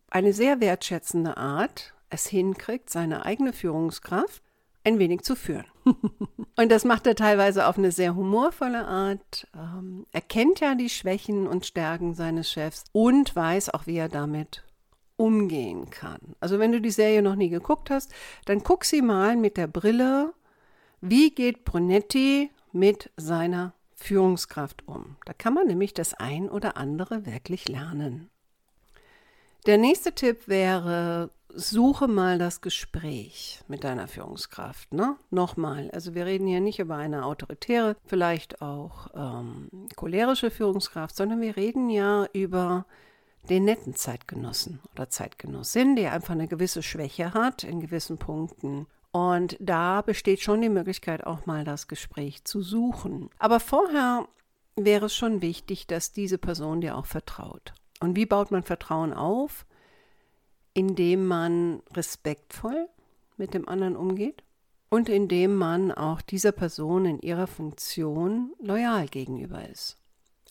eine 0.10 0.34
sehr 0.34 0.60
wertschätzende 0.60 1.38
Art 1.38 1.94
es 2.10 2.28
hinkriegt, 2.28 2.90
seine 2.90 3.26
eigene 3.26 3.54
Führungskraft 3.54 4.44
ein 4.84 5.00
wenig 5.00 5.22
zu 5.22 5.36
führen. 5.36 5.66
und 6.56 6.72
das 6.72 6.86
macht 6.86 7.08
er 7.08 7.16
teilweise 7.16 7.68
auf 7.68 7.78
eine 7.78 7.92
sehr 7.92 8.16
humorvolle 8.16 8.86
Art. 8.86 9.48
Ähm, 9.56 10.06
er 10.12 10.22
kennt 10.22 10.60
ja 10.60 10.76
die 10.76 10.90
Schwächen 10.90 11.48
und 11.48 11.66
Stärken 11.66 12.14
seines 12.14 12.52
Chefs 12.52 12.86
und 12.92 13.36
weiß 13.36 13.74
auch, 13.74 13.88
wie 13.88 13.98
er 13.98 14.10
damit 14.10 14.64
umgehen 15.18 15.90
kann. 15.90 16.36
Also 16.40 16.60
wenn 16.60 16.72
du 16.72 16.80
die 16.80 16.92
Serie 16.92 17.22
noch 17.22 17.36
nie 17.36 17.50
geguckt 17.50 17.90
hast, 17.90 18.14
dann 18.46 18.64
guck 18.64 18.86
sie 18.86 19.02
mal 19.02 19.36
mit 19.36 19.58
der 19.58 19.68
Brille, 19.68 20.34
wie 21.02 21.32
geht 21.32 21.66
Brunetti 21.66 22.52
mit 22.72 23.12
seiner 23.18 23.74
Führungskraft 23.96 24.88
um. 24.88 25.18
Da 25.26 25.34
kann 25.34 25.54
man 25.54 25.68
nämlich 25.68 25.94
das 25.94 26.14
ein 26.14 26.50
oder 26.50 26.78
andere 26.78 27.26
wirklich 27.26 27.68
lernen. 27.68 28.30
Der 29.66 29.78
nächste 29.78 30.14
Tipp 30.14 30.48
wäre, 30.48 31.32
suche 31.54 32.08
mal 32.08 32.38
das 32.38 32.62
Gespräch 32.62 33.62
mit 33.68 33.84
deiner 33.84 34.08
Führungskraft. 34.08 34.94
Ne? 34.94 35.16
Nochmal, 35.30 35.90
also 35.92 36.14
wir 36.14 36.26
reden 36.26 36.48
hier 36.48 36.62
nicht 36.62 36.80
über 36.80 36.96
eine 36.96 37.26
autoritäre, 37.26 37.96
vielleicht 38.06 38.62
auch 38.62 39.10
ähm, 39.16 39.70
cholerische 39.96 40.52
Führungskraft, 40.52 41.16
sondern 41.16 41.42
wir 41.42 41.58
reden 41.58 41.90
ja 41.90 42.28
über 42.34 42.86
den 43.50 43.66
netten 43.66 43.96
Zeitgenossen 43.96 44.80
oder 44.94 45.10
Zeitgenossin, 45.10 45.96
der 45.96 46.14
einfach 46.14 46.34
eine 46.34 46.48
gewisse 46.48 46.84
Schwäche 46.84 47.34
hat 47.34 47.64
in 47.64 47.80
gewissen 47.80 48.18
Punkten. 48.18 48.88
Und 49.12 49.58
da 49.60 50.02
besteht 50.02 50.42
schon 50.42 50.62
die 50.62 50.70
Möglichkeit, 50.70 51.26
auch 51.26 51.46
mal 51.46 51.64
das 51.64 51.88
Gespräch 51.88 52.46
zu 52.46 52.62
suchen. 52.62 53.30
Aber 53.40 53.60
vorher 53.60 54.28
wäre 54.76 55.08
es 55.08 55.16
schon 55.16 55.42
wichtig, 55.42 55.88
dass 55.88 56.12
diese 56.12 56.38
Person 56.38 56.82
dir 56.82 56.96
auch 56.96 57.08
vertraut. 57.08 57.74
Und 58.00 58.16
wie 58.16 58.28
baut 58.28 58.52
man 58.52 58.64
Vertrauen 58.64 59.14
auf? 59.14 59.66
Indem 60.80 61.28
man 61.28 61.82
respektvoll 61.94 62.88
mit 63.36 63.54
dem 63.54 63.68
anderen 63.68 63.98
umgeht 63.98 64.44
und 64.90 65.10
indem 65.10 65.56
man 65.56 65.92
auch 65.92 66.22
dieser 66.22 66.54
Person 66.54 67.04
in 67.04 67.20
ihrer 67.20 67.48
Funktion 67.48 68.54
loyal 68.62 69.08
gegenüber 69.08 69.68
ist. 69.68 69.98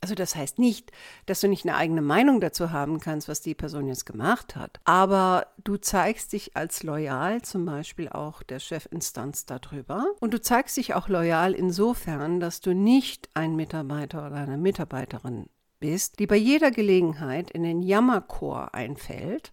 Also 0.02 0.14
das 0.14 0.36
heißt 0.36 0.58
nicht, 0.58 0.92
dass 1.24 1.40
du 1.40 1.48
nicht 1.48 1.64
eine 1.64 1.76
eigene 1.76 2.02
Meinung 2.02 2.40
dazu 2.40 2.72
haben 2.72 3.00
kannst, 3.00 3.26
was 3.26 3.40
die 3.40 3.54
Person 3.54 3.88
jetzt 3.88 4.04
gemacht 4.04 4.54
hat. 4.54 4.78
Aber 4.84 5.46
du 5.64 5.76
zeigst 5.78 6.34
dich 6.34 6.54
als 6.56 6.82
loyal 6.82 7.40
zum 7.40 7.64
Beispiel 7.64 8.10
auch 8.10 8.42
der 8.42 8.60
Chefinstanz 8.60 9.46
darüber. 9.46 10.04
Und 10.20 10.34
du 10.34 10.42
zeigst 10.42 10.76
dich 10.76 10.94
auch 10.94 11.08
loyal 11.08 11.54
insofern, 11.54 12.38
dass 12.38 12.60
du 12.60 12.74
nicht 12.74 13.30
ein 13.32 13.56
Mitarbeiter 13.56 14.26
oder 14.26 14.36
eine 14.36 14.58
Mitarbeiterin 14.58 15.46
bist, 15.80 16.18
die 16.18 16.26
bei 16.26 16.36
jeder 16.36 16.70
Gelegenheit 16.70 17.50
in 17.50 17.62
den 17.62 17.82
Jammerchor 17.82 18.74
einfällt 18.74 19.52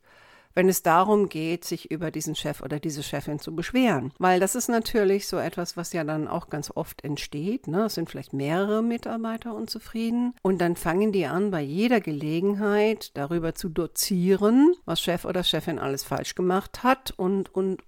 wenn 0.56 0.70
es 0.70 0.82
darum 0.82 1.30
geht, 1.30 1.66
sich 1.66 1.92
über 1.92 2.10
diesen 2.10 2.36
Chef 2.36 2.62
oder 2.62 2.80
diese 2.80 3.04
Chefin 3.04 3.40
zu 3.40 3.56
beschweren. 3.56 4.12
Weil 4.18 4.40
das 4.40 4.56
ist 4.56 4.70
natürlich 4.70 5.28
so 5.28 5.38
etwas, 5.38 5.78
was 5.78 5.94
ja 5.94 6.04
dann 6.04 6.28
auch 6.28 6.50
ganz 6.50 6.72
oft 6.74 7.04
entsteht. 7.04 7.68
Ne? 7.68 7.86
Es 7.86 7.96
sind 7.96 8.10
vielleicht 8.10 8.34
mehrere 8.34 8.82
Mitarbeiter 8.82 9.54
unzufrieden 9.54 10.34
und 10.42 10.60
dann 10.60 10.76
fangen 10.76 11.12
die 11.12 11.26
an, 11.26 11.52
bei 11.52 11.62
jeder 11.62 12.00
Gelegenheit 12.02 13.12
darüber 13.16 13.54
zu 13.54 13.70
dozieren, 13.70 14.74
was 14.86 15.02
Chef 15.02 15.26
oder 15.26 15.44
Chefin 15.44 15.78
alles 15.78 16.04
falsch 16.04 16.36
gemacht 16.36 16.84
hat 16.84 17.14
und, 17.18 17.54
und 17.54 17.82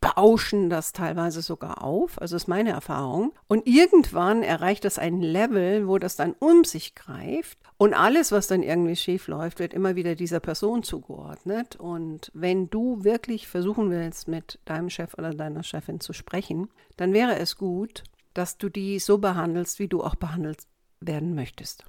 bauschen 0.00 0.70
das 0.70 0.92
teilweise 0.92 1.42
sogar 1.42 1.84
auf, 1.84 2.20
also 2.20 2.36
ist 2.36 2.48
meine 2.48 2.70
Erfahrung. 2.70 3.32
Und 3.48 3.66
irgendwann 3.66 4.42
erreicht 4.42 4.84
das 4.84 4.98
ein 4.98 5.20
Level, 5.20 5.86
wo 5.86 5.98
das 5.98 6.16
dann 6.16 6.34
um 6.38 6.64
sich 6.64 6.94
greift 6.94 7.59
und 7.80 7.94
alles, 7.94 8.30
was 8.30 8.46
dann 8.46 8.62
irgendwie 8.62 8.94
schief 8.94 9.26
läuft, 9.26 9.58
wird 9.58 9.72
immer 9.72 9.96
wieder 9.96 10.14
dieser 10.14 10.38
Person 10.38 10.82
zugeordnet. 10.82 11.76
Und 11.76 12.30
wenn 12.34 12.68
du 12.68 13.04
wirklich 13.04 13.48
versuchen 13.48 13.90
willst, 13.90 14.28
mit 14.28 14.58
deinem 14.66 14.90
Chef 14.90 15.14
oder 15.14 15.30
deiner 15.30 15.62
Chefin 15.62 15.98
zu 15.98 16.12
sprechen, 16.12 16.68
dann 16.98 17.14
wäre 17.14 17.38
es 17.38 17.56
gut, 17.56 18.04
dass 18.34 18.58
du 18.58 18.68
die 18.68 18.98
so 18.98 19.16
behandelst, 19.16 19.78
wie 19.78 19.88
du 19.88 20.04
auch 20.04 20.14
behandelt 20.14 20.58
werden 21.00 21.34
möchtest. 21.34 21.86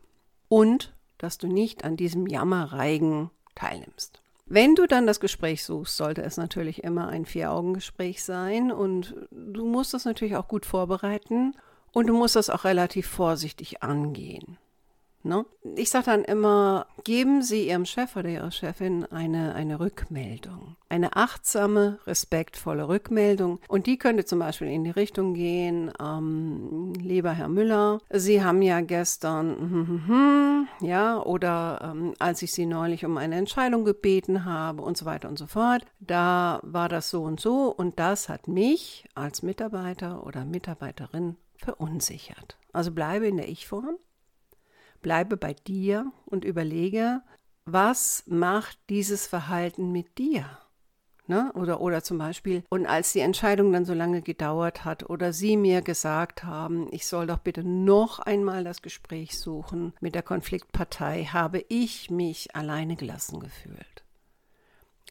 Und 0.48 0.94
dass 1.18 1.38
du 1.38 1.48
nicht 1.48 1.84
an 1.84 1.98
diesem 1.98 2.26
Jammerreigen 2.26 3.30
teilnimmst. 3.56 4.22
Wenn 4.46 4.76
du 4.76 4.88
dann 4.88 5.06
das 5.06 5.20
Gespräch 5.20 5.66
suchst, 5.66 5.98
sollte 5.98 6.22
es 6.22 6.38
natürlich 6.38 6.86
immer 6.86 7.10
ein 7.10 7.26
Vier-Augen-Gespräch 7.26 8.24
sein 8.24 8.72
und 8.72 9.14
du 9.30 9.66
musst 9.66 9.94
das 9.94 10.06
natürlich 10.06 10.38
auch 10.38 10.48
gut 10.48 10.66
vorbereiten 10.66 11.54
und 11.92 12.08
du 12.08 12.14
musst 12.14 12.38
das 12.38 12.50
auch 12.50 12.64
relativ 12.64 13.08
vorsichtig 13.08 13.84
angehen. 13.84 14.58
Ne? 15.24 15.46
Ich 15.76 15.90
sage 15.90 16.06
dann 16.06 16.24
immer, 16.24 16.88
geben 17.04 17.42
Sie 17.44 17.68
Ihrem 17.68 17.86
Chef 17.86 18.16
oder 18.16 18.30
Ihrer 18.30 18.52
Chefin 18.52 19.06
eine, 19.06 19.54
eine 19.54 19.80
Rückmeldung. 19.80 20.76
Eine 20.90 21.16
achtsame, 21.16 22.00
respektvolle 22.08 22.88
Rückmeldung. 22.88 23.60
Und 23.68 23.86
die 23.86 23.98
könnte 23.98 24.26
zum 24.26 24.40
Beispiel 24.40 24.68
in 24.68 24.84
die 24.84 24.90
Richtung 24.90 25.34
gehen, 25.34 25.92
ähm, 26.02 26.94
lieber 27.00 27.32
Herr 27.32 27.50
Müller, 27.50 28.00
Sie 28.10 28.44
haben 28.44 28.62
ja 28.62 28.82
gestern, 28.82 29.58
hm, 29.58 29.88
hm, 29.88 30.08
hm, 30.08 30.68
ja, 30.82 31.22
oder 31.22 31.92
ähm, 31.94 32.14
als 32.20 32.42
ich 32.42 32.52
Sie 32.52 32.66
neulich 32.66 33.06
um 33.06 33.18
eine 33.18 33.36
Entscheidung 33.36 33.86
gebeten 33.86 34.46
habe 34.46 34.82
und 34.82 34.98
so 34.98 35.06
weiter 35.06 35.30
und 35.30 35.38
so 35.38 35.48
fort, 35.48 35.86
da 36.00 36.60
war 36.64 36.90
das 36.90 37.10
so 37.10 37.24
und 37.24 37.40
so 37.40 37.68
und 37.68 38.00
das 38.00 38.28
hat 38.28 38.48
mich 38.48 39.06
als 39.14 39.44
Mitarbeiter 39.44 40.26
oder 40.26 40.46
Mitarbeiterin 40.46 41.38
verunsichert. 41.58 42.58
Also 42.74 42.92
bleibe 42.92 43.28
in 43.28 43.38
der 43.38 43.50
Ich-Form 43.50 43.98
bleibe 45.02 45.38
bei 45.38 45.54
dir 45.54 46.12
und 46.26 46.46
überlege, 46.46 47.22
was 47.66 48.24
macht 48.28 48.78
dieses 48.90 49.28
Verhalten 49.28 49.92
mit 49.92 50.18
dir? 50.18 50.46
Ne? 51.28 51.52
Oder, 51.54 51.80
oder 51.80 52.04
zum 52.04 52.18
Beispiel, 52.18 52.64
und 52.70 52.86
als 52.86 53.14
die 53.14 53.20
Entscheidung 53.20 53.72
dann 53.72 53.86
so 53.86 53.94
lange 53.94 54.22
gedauert 54.22 54.84
hat 54.84 55.10
oder 55.10 55.32
sie 55.32 55.56
mir 55.56 55.82
gesagt 55.82 56.44
haben, 56.44 56.88
ich 56.92 57.08
soll 57.08 57.28
doch 57.28 57.38
bitte 57.38 57.64
noch 57.64 58.20
einmal 58.20 58.64
das 58.64 58.82
Gespräch 58.82 59.38
suchen 59.40 59.94
mit 60.02 60.16
der 60.16 60.24
Konfliktpartei, 60.24 61.26
habe 61.26 61.64
ich 61.70 62.10
mich 62.10 62.56
alleine 62.56 62.96
gelassen 62.96 63.40
gefühlt. 63.40 64.04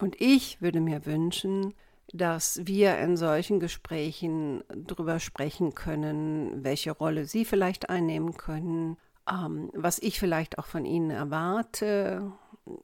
Und 0.01 0.21
ich 0.21 0.61
würde 0.61 0.81
mir 0.81 1.07
wünschen, 1.07 1.75
dass 2.13 2.61
wir 2.65 2.99
in 2.99 3.17
solchen 3.17 3.61
Gesprächen 3.61 4.65
darüber 4.75 5.21
sprechen 5.21 5.75
können, 5.75 6.65
welche 6.65 6.91
Rolle 6.91 7.25
Sie 7.25 7.45
vielleicht 7.45 7.89
einnehmen 7.89 8.37
können, 8.37 8.97
ähm, 9.31 9.71
was 9.75 9.99
ich 9.99 10.19
vielleicht 10.19 10.59
auch 10.59 10.67
von 10.67 10.85
ihnen 10.85 11.11
erwarte. 11.11 12.33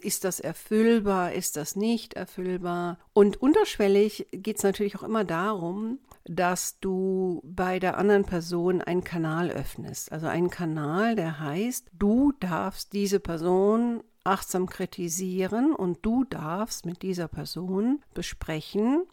Ist 0.01 0.25
das 0.25 0.41
erfüllbar? 0.41 1.33
Ist 1.33 1.57
das 1.57 1.77
nicht 1.77 2.15
erfüllbar? 2.15 2.99
Und 3.13 3.41
unterschwellig 3.41 4.27
geht 4.33 4.57
es 4.59 4.63
natürlich 4.63 4.97
auch 4.97 5.03
immer 5.03 5.25
darum, 5.25 5.99
dass 6.25 6.81
du 6.81 7.41
bei 7.45 7.79
der 7.79 7.99
anderen 7.99 8.25
Person 8.25 8.81
einen 8.81 9.05
Kanal 9.05 9.51
öffnest. 9.51 10.11
Also 10.11 10.27
einen 10.27 10.51
Kanal, 10.51 11.15
der 11.15 11.39
heißt, 11.39 11.91
du 11.93 12.33
darfst 12.41 12.93
diese 12.93 13.21
Person 13.21 14.03
achtsam 14.25 14.67
kritisieren 14.67 15.73
und 15.73 16.05
du 16.05 16.25
darfst 16.25 16.85
mit 16.85 17.03
dieser 17.03 17.29
Person 17.29 18.03
besprechen, 18.13 19.05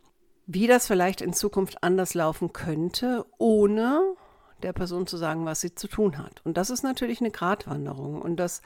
wie 0.48 0.68
das 0.68 0.88
vielleicht 0.88 1.22
in 1.22 1.34
Zukunft 1.34 1.84
anders 1.84 2.16
laufen 2.16 2.52
könnte, 2.52 3.26
ohne 3.38 4.16
der 4.64 4.74
Person 4.74 5.08
zu 5.08 5.18
sagen, 5.18 5.46
was 5.46 5.62
sie 5.62 5.76
zu 5.76 5.88
tun 5.88 6.18
hat. 6.18 6.42
Und 6.46 6.58
das 6.58 6.70
ist 6.70 6.84
natürlich 6.84 7.22
eine 7.22 7.32
Gratwanderung 7.32 8.22
und 8.22 8.38
das 8.38 8.62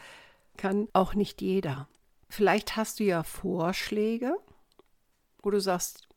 kann 0.58 0.88
auch 0.94 1.14
nicht 1.14 1.42
jeder. 1.42 1.88
Vielleicht 2.30 2.76
hast 2.76 3.00
du 3.00 3.04
ja 3.04 3.24
Vorschläge, 3.24 4.36
wo 5.42 5.50
du 5.50 5.62
sagst, 5.62 6.08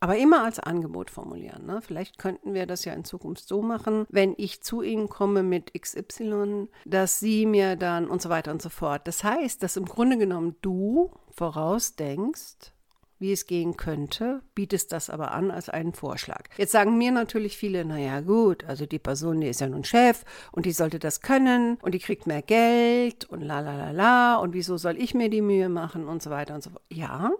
aber 0.00 0.16
immer 0.16 0.44
als 0.44 0.60
Angebot 0.60 1.10
formulieren. 1.10 1.66
Ne? 1.66 1.80
Vielleicht 1.82 2.18
könnten 2.18 2.54
wir 2.54 2.66
das 2.66 2.84
ja 2.84 2.92
in 2.92 3.04
Zukunft 3.04 3.48
so 3.48 3.62
machen, 3.62 4.06
wenn 4.08 4.34
ich 4.36 4.62
zu 4.62 4.82
Ihnen 4.82 5.08
komme 5.08 5.42
mit 5.42 5.72
XY, 5.78 6.68
dass 6.84 7.18
Sie 7.18 7.46
mir 7.46 7.76
dann 7.76 8.08
und 8.08 8.22
so 8.22 8.28
weiter 8.28 8.52
und 8.52 8.62
so 8.62 8.68
fort. 8.68 9.08
Das 9.08 9.24
heißt, 9.24 9.62
dass 9.62 9.76
im 9.76 9.86
Grunde 9.86 10.16
genommen 10.16 10.56
du 10.62 11.10
vorausdenkst, 11.32 12.72
wie 13.18 13.32
es 13.32 13.46
gehen 13.46 13.76
könnte, 13.76 14.42
bietest 14.54 14.92
das 14.92 15.10
aber 15.10 15.32
an 15.32 15.50
als 15.50 15.68
einen 15.68 15.92
Vorschlag. 15.92 16.44
Jetzt 16.56 16.72
sagen 16.72 16.98
mir 16.98 17.10
natürlich 17.10 17.56
viele, 17.56 17.84
naja 17.84 18.20
gut, 18.20 18.64
also 18.64 18.86
die 18.86 18.98
Person, 18.98 19.40
die 19.40 19.48
ist 19.48 19.60
ja 19.60 19.68
nun 19.68 19.84
Chef 19.84 20.24
und 20.52 20.66
die 20.66 20.72
sollte 20.72 20.98
das 20.98 21.20
können 21.20 21.78
und 21.82 21.92
die 21.92 21.98
kriegt 21.98 22.26
mehr 22.26 22.42
Geld 22.42 23.24
und 23.24 23.40
la 23.40 23.60
la 23.60 23.76
la 23.76 23.90
la 23.90 24.36
und 24.36 24.54
wieso 24.54 24.76
soll 24.76 24.96
ich 24.96 25.14
mir 25.14 25.30
die 25.30 25.42
Mühe 25.42 25.68
machen 25.68 26.06
und 26.06 26.22
so 26.22 26.30
weiter 26.30 26.54
und 26.54 26.62
so 26.62 26.70
fort. 26.70 26.82
Ja, 26.90 27.32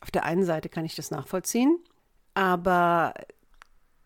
auf 0.00 0.10
der 0.10 0.24
einen 0.24 0.44
Seite 0.44 0.68
kann 0.68 0.84
ich 0.84 0.94
das 0.94 1.10
nachvollziehen, 1.10 1.78
aber 2.34 3.14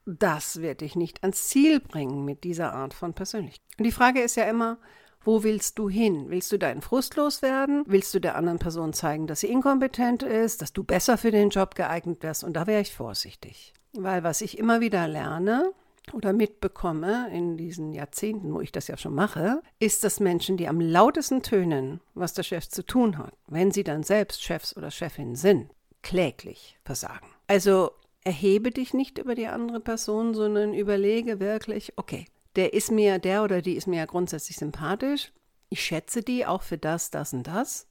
das 0.07 0.61
wird 0.61 0.81
dich 0.81 0.97
nicht 0.97 1.23
ans 1.23 1.49
Ziel 1.49 1.81
bringen 1.81 2.25
mit 2.25 2.45
dieser 2.45 2.75
Art 2.75 2.95
von 2.95 3.15
Persönlichkeit. 3.15 3.65
Und 3.79 3.85
die 3.85 3.93
Frage 3.93 4.21
ist 4.21 4.37
ja 4.37 4.45
immer, 4.45 4.79
wo 5.25 5.43
willst 5.43 5.79
du 5.79 5.89
hin? 5.89 6.27
Willst 6.29 6.53
du 6.53 6.59
deinen 6.59 6.83
Frust 6.83 7.17
loswerden? 7.17 7.85
Willst 7.87 8.15
du 8.15 8.21
der 8.21 8.37
anderen 8.37 8.59
Person 8.59 8.93
zeigen, 8.93 9.27
dass 9.27 9.41
sie 9.41 9.49
inkompetent 9.49 10.23
ist, 10.23 10.63
dass 10.63 10.73
du 10.73 10.85
besser 10.85 11.19
für 11.19 11.31
den 11.31 11.51
Job 11.51 11.75
geeignet 11.75 12.23
wärst? 12.23 12.45
Und 12.45 12.55
da 12.55 12.67
wäre 12.67 12.83
ich 12.83 12.95
vorsichtig. 12.95 13.73
Weil 13.93 14.25
was 14.25 14.41
ich 14.41 14.59
immer 14.59 14.81
wieder 14.81 15.07
lerne, 15.09 15.73
oder 16.13 16.33
mitbekomme 16.33 17.31
in 17.33 17.57
diesen 17.57 17.93
Jahrzehnten, 17.93 18.53
wo 18.53 18.61
ich 18.61 18.73
das 18.73 18.89
ja 18.89 18.97
schon 18.97 19.15
mache, 19.15 19.63
ist, 19.79 20.05
dass 20.05 20.21
Menschen, 20.21 20.57
die 20.57 20.69
am 20.69 20.81
lautesten 20.81 21.43
tönen, 21.43 22.01
was 22.15 22.35
der 22.35 22.43
Chef 22.43 22.69
zu 22.69 22.85
tun 22.85 23.19
hat, 23.19 23.33
wenn 23.47 23.71
sie 23.71 23.85
dann 23.85 24.03
selbst 24.03 24.43
Chefs 24.43 24.77
oder 24.77 24.91
Chefin 24.91 25.35
sind, 25.35 25.71
kläglich 26.03 26.79
versagen. 26.85 27.27
Also 27.47 27.93
erhebe 28.23 28.71
dich 28.71 28.95
nicht 28.95 29.19
über 29.19 29.35
die 29.35 29.47
andere 29.47 29.81
Person, 29.81 30.35
sondern 30.35 30.75
überlege 30.75 31.41
wirklich, 31.41 31.93
okay, 31.97 32.27
der 32.57 32.73
ist 32.73 32.91
mir, 32.91 33.19
der 33.19 33.43
oder 33.43 33.63
die 33.63 33.75
ist 33.75 33.87
mir 33.87 33.99
ja 33.99 34.07
grundsätzlich 34.07 34.57
sympathisch. 34.57 35.33
Ich 35.69 35.83
schätze 35.83 36.23
die 36.23 36.47
auch 36.47 36.63
für 36.63 36.79
das, 36.79 37.11
das 37.11 37.33
und 37.33 37.47
das. 37.47 37.89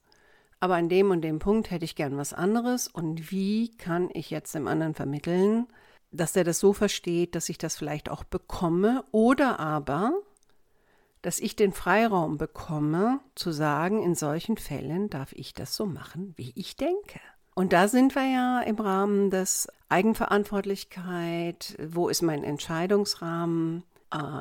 Aber 0.59 0.75
an 0.75 0.87
dem 0.87 1.11
und 1.11 1.21
dem 1.21 1.39
Punkt 1.39 1.71
hätte 1.71 1.83
ich 1.83 1.95
gern 1.95 2.17
was 2.17 2.31
anderes. 2.31 2.87
Und 2.87 3.31
wie 3.31 3.75
kann 3.75 4.09
ich 4.13 4.29
jetzt 4.29 4.55
dem 4.55 4.67
anderen 4.67 4.93
vermitteln, 4.93 5.67
dass 6.11 6.31
der 6.31 6.45
das 6.45 6.59
so 6.59 6.71
versteht, 6.71 7.35
dass 7.35 7.49
ich 7.49 7.57
das 7.57 7.75
vielleicht 7.75 8.09
auch 8.09 8.23
bekomme 8.23 9.03
oder 9.11 9.59
aber, 9.59 10.13
dass 11.21 11.39
ich 11.39 11.55
den 11.57 11.73
Freiraum 11.73 12.37
bekomme, 12.37 13.19
zu 13.35 13.51
sagen, 13.51 14.01
in 14.01 14.15
solchen 14.15 14.57
Fällen 14.57 15.09
darf 15.09 15.33
ich 15.33 15.53
das 15.53 15.75
so 15.75 15.85
machen, 15.85 16.33
wie 16.37 16.53
ich 16.55 16.77
denke. 16.77 17.19
Und 17.55 17.73
da 17.73 17.87
sind 17.87 18.15
wir 18.15 18.25
ja 18.25 18.61
im 18.61 18.77
Rahmen 18.77 19.29
des 19.29 19.67
Eigenverantwortlichkeit, 19.89 21.75
wo 21.87 22.07
ist 22.07 22.21
mein 22.21 22.43
Entscheidungsrahmen, 22.43 23.83
Ah, 23.83 23.92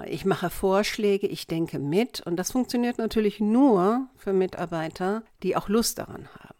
ich 0.06 0.24
mache 0.24 0.50
Vorschläge, 0.50 1.26
ich 1.26 1.46
denke 1.46 1.78
mit 1.78 2.20
und 2.20 2.36
das 2.36 2.52
funktioniert 2.52 2.98
natürlich 2.98 3.40
nur 3.40 4.08
für 4.16 4.32
Mitarbeiter, 4.32 5.22
die 5.42 5.56
auch 5.56 5.68
Lust 5.68 5.98
daran 5.98 6.28
haben. 6.28 6.52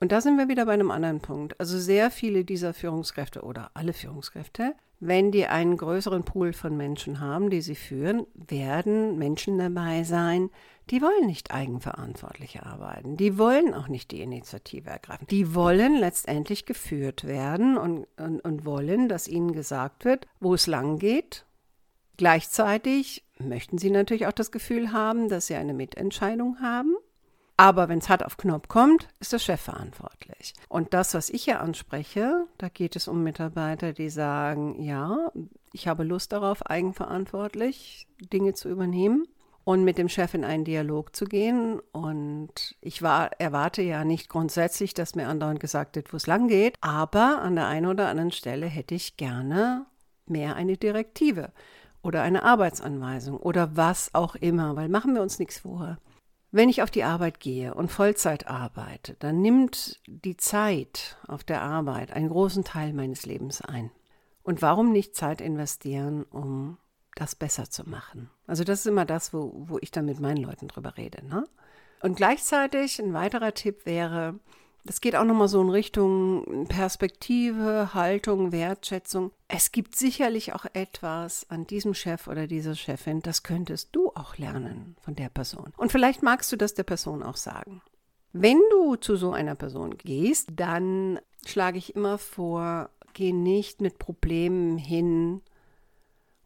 Und 0.00 0.12
da 0.12 0.20
sind 0.20 0.36
wir 0.36 0.48
wieder 0.48 0.66
bei 0.66 0.72
einem 0.72 0.90
anderen 0.90 1.20
Punkt. 1.20 1.58
Also 1.58 1.78
sehr 1.78 2.10
viele 2.10 2.44
dieser 2.44 2.72
Führungskräfte 2.72 3.42
oder 3.42 3.70
alle 3.74 3.92
Führungskräfte, 3.92 4.74
wenn 5.00 5.30
die 5.30 5.46
einen 5.46 5.76
größeren 5.76 6.24
Pool 6.24 6.52
von 6.52 6.76
Menschen 6.76 7.20
haben, 7.20 7.50
die 7.50 7.60
sie 7.60 7.74
führen, 7.74 8.26
werden 8.34 9.16
Menschen 9.18 9.58
dabei 9.58 10.02
sein, 10.02 10.50
die 10.90 11.02
wollen 11.02 11.26
nicht 11.26 11.52
eigenverantwortlich 11.52 12.62
arbeiten. 12.62 13.16
Die 13.16 13.38
wollen 13.38 13.74
auch 13.74 13.88
nicht 13.88 14.10
die 14.10 14.22
Initiative 14.22 14.88
ergreifen. 14.90 15.26
Die 15.28 15.54
wollen 15.54 15.96
letztendlich 15.96 16.64
geführt 16.64 17.24
werden 17.24 17.76
und, 17.76 18.06
und, 18.16 18.40
und 18.40 18.64
wollen, 18.64 19.08
dass 19.08 19.28
ihnen 19.28 19.52
gesagt 19.52 20.04
wird, 20.04 20.26
wo 20.40 20.54
es 20.54 20.66
lang 20.66 20.98
geht 20.98 21.44
Gleichzeitig 22.18 23.24
möchten 23.38 23.78
Sie 23.78 23.90
natürlich 23.90 24.26
auch 24.26 24.32
das 24.32 24.50
Gefühl 24.50 24.92
haben, 24.92 25.28
dass 25.28 25.46
Sie 25.46 25.54
eine 25.54 25.72
Mitentscheidung 25.72 26.60
haben. 26.60 26.96
Aber 27.56 27.88
wenn 27.88 27.98
es 27.98 28.08
hart 28.08 28.24
auf 28.24 28.36
Knopf 28.36 28.68
kommt, 28.68 29.08
ist 29.20 29.32
der 29.32 29.38
Chef 29.38 29.60
verantwortlich. 29.60 30.52
Und 30.68 30.94
das, 30.94 31.14
was 31.14 31.30
ich 31.30 31.44
hier 31.44 31.60
anspreche, 31.60 32.46
da 32.58 32.68
geht 32.68 32.96
es 32.96 33.08
um 33.08 33.22
Mitarbeiter, 33.22 33.92
die 33.92 34.10
sagen, 34.10 34.82
ja, 34.82 35.32
ich 35.72 35.88
habe 35.88 36.04
Lust 36.04 36.32
darauf, 36.32 36.66
eigenverantwortlich 36.66 38.08
Dinge 38.32 38.54
zu 38.54 38.68
übernehmen 38.68 39.26
und 39.62 39.84
mit 39.84 39.98
dem 39.98 40.08
Chef 40.08 40.34
in 40.34 40.44
einen 40.44 40.64
Dialog 40.64 41.14
zu 41.14 41.24
gehen. 41.24 41.80
Und 41.92 42.76
ich 42.80 43.02
war, 43.02 43.30
erwarte 43.40 43.82
ja 43.82 44.04
nicht 44.04 44.28
grundsätzlich, 44.28 44.92
dass 44.92 45.14
mir 45.14 45.28
andauernd 45.28 45.60
gesagt 45.60 45.94
wird, 45.94 46.12
wo 46.12 46.16
es 46.16 46.26
lang 46.26 46.48
geht, 46.48 46.76
aber 46.80 47.40
an 47.42 47.54
der 47.54 47.66
einen 47.66 47.86
oder 47.86 48.08
anderen 48.08 48.32
Stelle 48.32 48.66
hätte 48.66 48.96
ich 48.96 49.16
gerne 49.16 49.86
mehr 50.26 50.56
eine 50.56 50.76
Direktive 50.76 51.52
oder 52.02 52.22
eine 52.22 52.42
Arbeitsanweisung 52.42 53.36
oder 53.36 53.76
was 53.76 54.14
auch 54.14 54.34
immer, 54.34 54.76
weil 54.76 54.88
machen 54.88 55.14
wir 55.14 55.22
uns 55.22 55.38
nichts 55.38 55.60
vor. 55.60 55.98
Wenn 56.50 56.70
ich 56.70 56.82
auf 56.82 56.90
die 56.90 57.04
Arbeit 57.04 57.40
gehe 57.40 57.74
und 57.74 57.92
Vollzeit 57.92 58.46
arbeite, 58.46 59.16
dann 59.18 59.42
nimmt 59.42 60.00
die 60.06 60.36
Zeit 60.36 61.18
auf 61.26 61.44
der 61.44 61.60
Arbeit 61.60 62.12
einen 62.12 62.30
großen 62.30 62.64
Teil 62.64 62.94
meines 62.94 63.26
Lebens 63.26 63.60
ein. 63.60 63.90
Und 64.42 64.62
warum 64.62 64.92
nicht 64.92 65.14
Zeit 65.14 65.42
investieren, 65.42 66.22
um 66.22 66.78
das 67.16 67.34
besser 67.34 67.68
zu 67.68 67.86
machen? 67.88 68.30
Also 68.46 68.64
das 68.64 68.80
ist 68.80 68.86
immer 68.86 69.04
das, 69.04 69.34
wo, 69.34 69.52
wo 69.68 69.78
ich 69.82 69.90
dann 69.90 70.06
mit 70.06 70.20
meinen 70.20 70.42
Leuten 70.42 70.68
drüber 70.68 70.96
rede. 70.96 71.22
Ne? 71.26 71.46
Und 72.00 72.16
gleichzeitig 72.16 72.98
ein 72.98 73.12
weiterer 73.12 73.52
Tipp 73.52 73.84
wäre, 73.84 74.38
das 74.88 75.02
geht 75.02 75.16
auch 75.16 75.24
nochmal 75.24 75.48
so 75.48 75.60
in 75.60 75.68
Richtung 75.68 76.66
Perspektive, 76.66 77.92
Haltung, 77.92 78.52
Wertschätzung. 78.52 79.32
Es 79.46 79.70
gibt 79.70 79.94
sicherlich 79.94 80.54
auch 80.54 80.64
etwas 80.72 81.44
an 81.50 81.66
diesem 81.66 81.92
Chef 81.92 82.26
oder 82.26 82.46
dieser 82.46 82.74
Chefin, 82.74 83.20
das 83.20 83.42
könntest 83.42 83.90
du 83.92 84.10
auch 84.14 84.38
lernen 84.38 84.96
von 85.02 85.14
der 85.14 85.28
Person. 85.28 85.74
Und 85.76 85.92
vielleicht 85.92 86.22
magst 86.22 86.50
du 86.52 86.56
das 86.56 86.72
der 86.72 86.84
Person 86.84 87.22
auch 87.22 87.36
sagen. 87.36 87.82
Wenn 88.32 88.58
du 88.70 88.96
zu 88.96 89.16
so 89.16 89.30
einer 89.32 89.56
Person 89.56 89.98
gehst, 89.98 90.48
dann 90.56 91.20
schlage 91.44 91.76
ich 91.76 91.94
immer 91.94 92.16
vor, 92.16 92.88
geh 93.12 93.34
nicht 93.34 93.82
mit 93.82 93.98
Problemen 93.98 94.78
hin 94.78 95.42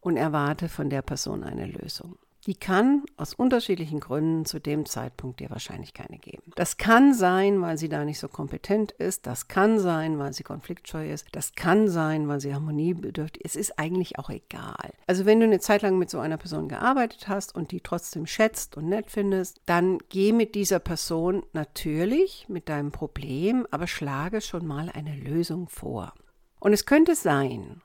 und 0.00 0.16
erwarte 0.16 0.68
von 0.68 0.90
der 0.90 1.02
Person 1.02 1.44
eine 1.44 1.66
Lösung. 1.66 2.18
Die 2.46 2.54
kann 2.54 3.04
aus 3.16 3.34
unterschiedlichen 3.34 4.00
Gründen 4.00 4.44
zu 4.44 4.58
dem 4.58 4.84
Zeitpunkt 4.84 5.38
dir 5.38 5.48
wahrscheinlich 5.50 5.94
keine 5.94 6.18
geben. 6.18 6.42
Das 6.56 6.76
kann 6.76 7.14
sein, 7.14 7.60
weil 7.60 7.78
sie 7.78 7.88
da 7.88 8.04
nicht 8.04 8.18
so 8.18 8.26
kompetent 8.26 8.90
ist. 8.90 9.28
Das 9.28 9.46
kann 9.46 9.78
sein, 9.78 10.18
weil 10.18 10.32
sie 10.32 10.42
konfliktscheu 10.42 11.08
ist. 11.08 11.26
Das 11.30 11.54
kann 11.54 11.88
sein, 11.88 12.26
weil 12.26 12.40
sie 12.40 12.52
harmoniebedürftig 12.52 13.44
ist. 13.44 13.54
Es 13.54 13.68
ist 13.68 13.78
eigentlich 13.78 14.18
auch 14.18 14.28
egal. 14.28 14.92
Also 15.06 15.24
wenn 15.24 15.38
du 15.38 15.46
eine 15.46 15.60
Zeit 15.60 15.82
lang 15.82 15.98
mit 15.98 16.10
so 16.10 16.18
einer 16.18 16.36
Person 16.36 16.68
gearbeitet 16.68 17.28
hast 17.28 17.54
und 17.54 17.70
die 17.70 17.80
trotzdem 17.80 18.26
schätzt 18.26 18.76
und 18.76 18.88
nett 18.88 19.12
findest, 19.12 19.60
dann 19.66 19.98
geh 20.08 20.32
mit 20.32 20.56
dieser 20.56 20.80
Person 20.80 21.44
natürlich 21.52 22.46
mit 22.48 22.68
deinem 22.68 22.90
Problem, 22.90 23.68
aber 23.70 23.86
schlage 23.86 24.40
schon 24.40 24.66
mal 24.66 24.90
eine 24.90 25.14
Lösung 25.14 25.68
vor. 25.68 26.12
Und 26.58 26.72
es 26.72 26.86
könnte 26.86 27.14
sein, 27.14 27.82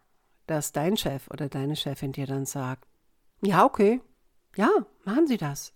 dass 0.47 0.71
dein 0.71 0.97
Chef 0.97 1.29
oder 1.29 1.47
deine 1.47 1.75
Chefin 1.75 2.11
dir 2.11 2.25
dann 2.25 2.47
sagt, 2.47 2.87
ja, 3.41 3.63
okay, 3.63 4.01
ja, 4.57 4.69
machen 5.05 5.27
Sie 5.27 5.37
das. 5.37 5.73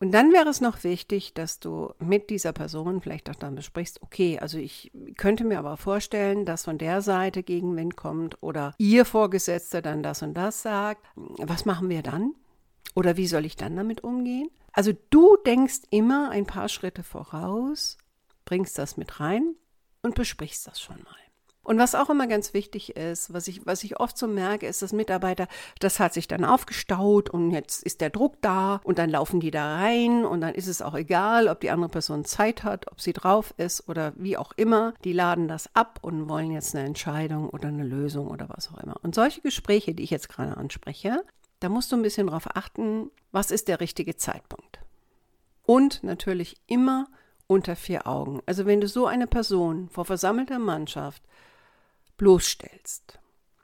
Und 0.00 0.10
dann 0.10 0.32
wäre 0.32 0.48
es 0.48 0.60
noch 0.60 0.82
wichtig, 0.82 1.32
dass 1.32 1.60
du 1.60 1.94
mit 2.00 2.28
dieser 2.28 2.52
Person 2.52 3.00
vielleicht 3.00 3.30
auch 3.30 3.36
dann 3.36 3.54
besprichst, 3.54 4.02
okay, 4.02 4.36
also 4.40 4.58
ich 4.58 4.90
könnte 5.16 5.44
mir 5.44 5.60
aber 5.60 5.76
vorstellen, 5.76 6.44
dass 6.44 6.64
von 6.64 6.76
der 6.76 7.02
Seite 7.02 7.44
Gegenwind 7.44 7.96
kommt 7.96 8.42
oder 8.42 8.74
ihr 8.78 9.04
Vorgesetzter 9.04 9.80
dann 9.80 10.02
das 10.02 10.22
und 10.22 10.34
das 10.34 10.62
sagt. 10.62 11.06
Was 11.14 11.66
machen 11.66 11.88
wir 11.88 12.02
dann? 12.02 12.34
Oder 12.96 13.16
wie 13.16 13.28
soll 13.28 13.44
ich 13.44 13.54
dann 13.54 13.76
damit 13.76 14.02
umgehen? 14.02 14.50
Also 14.72 14.92
du 15.10 15.36
denkst 15.36 15.82
immer 15.90 16.30
ein 16.30 16.46
paar 16.46 16.68
Schritte 16.68 17.04
voraus, 17.04 17.96
bringst 18.44 18.78
das 18.78 18.96
mit 18.96 19.20
rein 19.20 19.54
und 20.02 20.16
besprichst 20.16 20.66
das 20.66 20.80
schon 20.80 20.96
mal. 20.96 21.21
Und 21.64 21.78
was 21.78 21.94
auch 21.94 22.10
immer 22.10 22.26
ganz 22.26 22.54
wichtig 22.54 22.96
ist, 22.96 23.32
was 23.32 23.46
ich, 23.46 23.64
was 23.64 23.84
ich 23.84 24.00
oft 24.00 24.18
so 24.18 24.26
merke, 24.26 24.66
ist, 24.66 24.82
dass 24.82 24.92
Mitarbeiter, 24.92 25.46
das 25.78 26.00
hat 26.00 26.12
sich 26.12 26.26
dann 26.26 26.44
aufgestaut 26.44 27.30
und 27.30 27.52
jetzt 27.52 27.84
ist 27.84 28.00
der 28.00 28.10
Druck 28.10 28.34
da 28.40 28.80
und 28.82 28.98
dann 28.98 29.10
laufen 29.10 29.38
die 29.38 29.52
da 29.52 29.76
rein 29.76 30.24
und 30.24 30.40
dann 30.40 30.54
ist 30.54 30.66
es 30.66 30.82
auch 30.82 30.94
egal, 30.94 31.46
ob 31.46 31.60
die 31.60 31.70
andere 31.70 31.88
Person 31.88 32.24
Zeit 32.24 32.64
hat, 32.64 32.90
ob 32.90 33.00
sie 33.00 33.12
drauf 33.12 33.54
ist 33.58 33.88
oder 33.88 34.12
wie 34.16 34.36
auch 34.36 34.52
immer. 34.56 34.94
Die 35.04 35.12
laden 35.12 35.46
das 35.46 35.70
ab 35.74 36.00
und 36.02 36.28
wollen 36.28 36.50
jetzt 36.50 36.74
eine 36.74 36.84
Entscheidung 36.84 37.48
oder 37.48 37.68
eine 37.68 37.84
Lösung 37.84 38.26
oder 38.26 38.48
was 38.48 38.72
auch 38.72 38.78
immer. 38.78 38.96
Und 39.02 39.14
solche 39.14 39.40
Gespräche, 39.40 39.94
die 39.94 40.02
ich 40.02 40.10
jetzt 40.10 40.28
gerade 40.28 40.56
anspreche, 40.56 41.22
da 41.60 41.68
musst 41.68 41.92
du 41.92 41.96
ein 41.96 42.02
bisschen 42.02 42.26
drauf 42.26 42.48
achten, 42.56 43.12
was 43.30 43.52
ist 43.52 43.68
der 43.68 43.78
richtige 43.78 44.16
Zeitpunkt. 44.16 44.80
Und 45.64 46.02
natürlich 46.02 46.56
immer 46.66 47.06
unter 47.46 47.76
vier 47.76 48.08
Augen. 48.08 48.40
Also 48.46 48.66
wenn 48.66 48.80
du 48.80 48.88
so 48.88 49.06
eine 49.06 49.28
Person 49.28 49.88
vor 49.90 50.04
versammelter 50.04 50.58
Mannschaft 50.58 51.22
bloßstellst. 52.22 53.18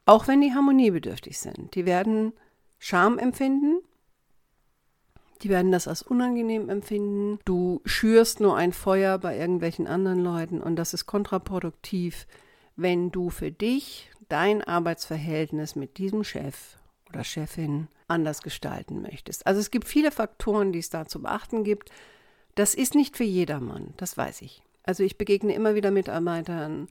Auch 0.05 0.27
wenn 0.27 0.41
die 0.41 0.53
harmoniebedürftig 0.53 1.39
sind. 1.39 1.77
Die 1.77 1.87
werden 1.87 2.33
Scham 2.81 3.17
empfinden. 3.17 3.79
Die 5.43 5.49
werden 5.49 5.71
das 5.71 5.87
als 5.87 6.03
unangenehm 6.03 6.69
empfinden. 6.69 7.39
Du 7.45 7.81
schürst 7.85 8.41
nur 8.41 8.57
ein 8.57 8.73
Feuer 8.73 9.19
bei 9.19 9.39
irgendwelchen 9.39 9.87
anderen 9.87 10.19
Leuten 10.19 10.61
und 10.61 10.75
das 10.75 10.93
ist 10.93 11.07
kontraproduktiv, 11.07 12.27
wenn 12.75 13.13
du 13.13 13.31
für 13.31 13.53
dich 13.53 14.11
dein 14.29 14.65
Arbeitsverhältnis 14.65 15.77
mit 15.77 15.97
diesem 15.97 16.25
Chef 16.25 16.79
oder 17.11 17.23
Chefin 17.23 17.87
anders 18.09 18.43
gestalten 18.43 19.03
möchtest. 19.03 19.47
Also 19.47 19.61
es 19.61 19.71
gibt 19.71 19.87
viele 19.87 20.11
Faktoren, 20.11 20.73
die 20.73 20.81
es 20.81 20.91
da 20.91 21.07
zu 21.07 21.23
beachten 21.23 21.63
gibt. 21.63 21.93
Das 22.57 22.75
ist 22.75 22.97
nicht 22.97 23.17
für 23.17 23.23
jedermann, 23.23 23.95
das 23.99 24.17
weiß 24.17 24.43
ich. 24.43 24.65
Also 24.83 25.05
ich 25.05 25.17
begegne 25.17 25.55
immer 25.55 25.77
wieder 25.77 25.93
Mitarbeitern, 25.93 26.89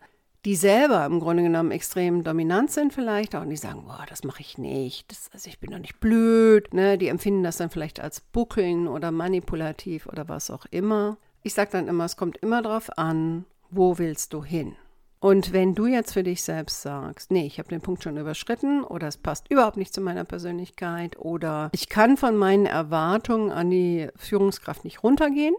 die 0.48 0.56
selber 0.56 1.06
im 1.06 1.20
Grunde 1.20 1.44
genommen 1.44 1.72
extrem 1.72 2.24
dominant 2.24 2.72
sind 2.72 2.94
vielleicht 2.94 3.36
auch 3.36 3.42
und 3.42 3.50
die 3.50 3.58
sagen, 3.58 3.84
boah, 3.86 4.06
das 4.08 4.24
mache 4.24 4.40
ich 4.40 4.58
nicht, 4.58 5.12
das, 5.12 5.30
also 5.34 5.50
ich 5.50 5.60
bin 5.60 5.72
doch 5.72 5.78
nicht 5.78 6.00
blöd, 6.00 6.74
ne? 6.74 6.98
die 6.98 7.10
empfinden 7.10 7.44
das 7.44 7.58
dann 7.58 7.70
vielleicht 7.70 8.00
als 8.00 8.22
Buckeln 8.22 8.88
oder 8.88 9.12
manipulativ 9.12 10.08
oder 10.08 10.30
was 10.30 10.50
auch 10.50 10.66
immer. 10.72 11.18
Ich 11.44 11.54
sage 11.54 11.72
dann 11.74 11.90
immer, 11.90 12.06
es 12.06 12.16
kommt 12.16 12.38
immer 12.38 12.62
darauf 12.62 12.98
an, 12.98 13.44
wo 13.72 13.98
willst 13.98 14.32
du 14.32 14.42
hin? 14.42 14.78
Und 15.20 15.52
wenn 15.52 15.76
du 15.76 15.86
jetzt 15.86 16.14
für 16.14 16.24
dich 16.24 16.42
selbst 16.42 16.82
sagst, 16.82 17.30
nee, 17.30 17.46
ich 17.46 17.60
habe 17.60 17.68
den 17.68 17.82
Punkt 17.82 18.02
schon 18.02 18.16
überschritten 18.16 18.86
oder 18.86 19.10
es 19.10 19.18
passt 19.18 19.52
überhaupt 19.52 19.76
nicht 19.76 19.94
zu 19.94 20.00
meiner 20.00 20.24
Persönlichkeit 20.24 21.20
oder 21.20 21.70
ich 21.74 21.90
kann 21.90 22.16
von 22.16 22.38
meinen 22.38 22.68
Erwartungen 22.68 23.52
an 23.52 23.70
die 23.70 24.08
Führungskraft 24.16 24.86
nicht 24.86 25.04
runtergehen, 25.04 25.56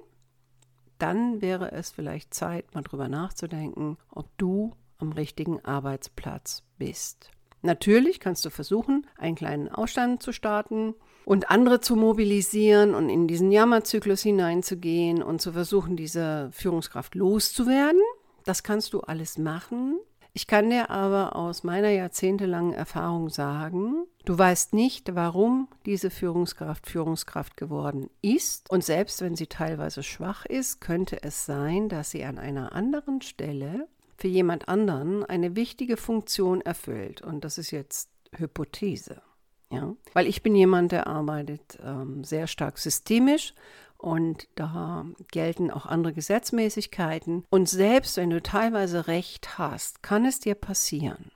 dann 0.99 1.41
wäre 1.41 1.73
es 1.73 1.91
vielleicht 1.91 2.35
Zeit, 2.35 2.75
mal 2.75 2.83
drüber 2.83 3.09
nachzudenken, 3.09 3.97
ob 4.11 4.27
du 4.39 4.75
am 4.99 5.13
richtigen 5.13 5.65
Arbeitsplatz 5.65 6.65
bist. 6.79 7.31
Natürlich 7.63 8.21
kannst 8.21 8.45
du 8.45 8.51
versuchen, 8.51 9.07
einen 9.17 9.35
kleinen 9.35 9.69
Ausstand 9.69 10.23
zu 10.23 10.33
starten 10.33 10.95
und 11.25 11.51
andere 11.51 11.81
zu 11.81 11.97
mobilisieren 11.97 12.95
und 12.95 13.09
in 13.09 13.27
diesen 13.27 13.51
Jammerzyklus 13.51 14.23
hineinzugehen 14.23 15.23
und 15.23 15.41
zu 15.41 15.53
versuchen, 15.53 15.97
diese 15.97 16.51
Führungskraft 16.53 17.15
loszuwerden. 17.15 18.01
Das 18.45 18.63
kannst 18.63 18.93
du 18.93 19.01
alles 19.01 19.39
machen. 19.39 19.99
Ich 20.33 20.47
kann 20.47 20.71
dir 20.71 20.91
aber 20.91 21.35
aus 21.35 21.65
meiner 21.65 21.91
jahrzehntelangen 21.91 22.73
Erfahrung 22.73 23.29
sagen, 23.29 24.07
du 24.29 24.37
weißt 24.37 24.75
nicht, 24.75 25.15
warum 25.15 25.69
diese 25.87 26.11
Führungskraft 26.11 26.87
Führungskraft 26.87 27.57
geworden 27.57 28.11
ist. 28.21 28.69
Und 28.71 28.85
selbst 28.85 29.23
wenn 29.23 29.37
sie 29.37 29.47
teilweise 29.47 30.03
schwach 30.03 30.45
ist, 30.45 30.81
könnte 30.81 31.23
es 31.23 31.47
sein, 31.47 31.89
dass 31.89 32.11
sie 32.11 32.25
an 32.25 32.39
einer 32.39 32.73
anderen 32.73 33.23
Stelle 33.23 33.89
für 34.19 34.29
jemand 34.29 34.69
anderen 34.69 35.25
eine 35.25 35.57
wichtige 35.57 35.97
Funktion 35.97 36.61
erfüllt. 36.61 37.23
Und 37.23 37.45
das 37.45 37.57
ist 37.57 37.71
jetzt 37.71 38.11
Hypothese. 38.37 39.23
Ja? 39.71 39.95
Weil 40.13 40.27
ich 40.27 40.43
bin 40.43 40.55
jemand, 40.55 40.93
der 40.93 41.07
arbeitet 41.07 41.79
ähm, 41.83 42.23
sehr 42.23 42.49
stark 42.49 42.79
systemisch 42.79 43.55
und 43.97 44.47
da 44.57 45.07
gelten 45.31 45.71
auch 45.71 45.87
andere 45.87 46.13
Gesetzmäßigkeiten. 46.13 47.45
Und 47.49 47.69
selbst 47.69 48.19
wenn 48.19 48.29
du 48.29 48.43
teilweise 48.43 49.07
Recht 49.07 49.57
hast, 49.57 50.03
kann 50.03 50.27
es 50.27 50.39
dir 50.39 50.55
passieren, 50.55 51.31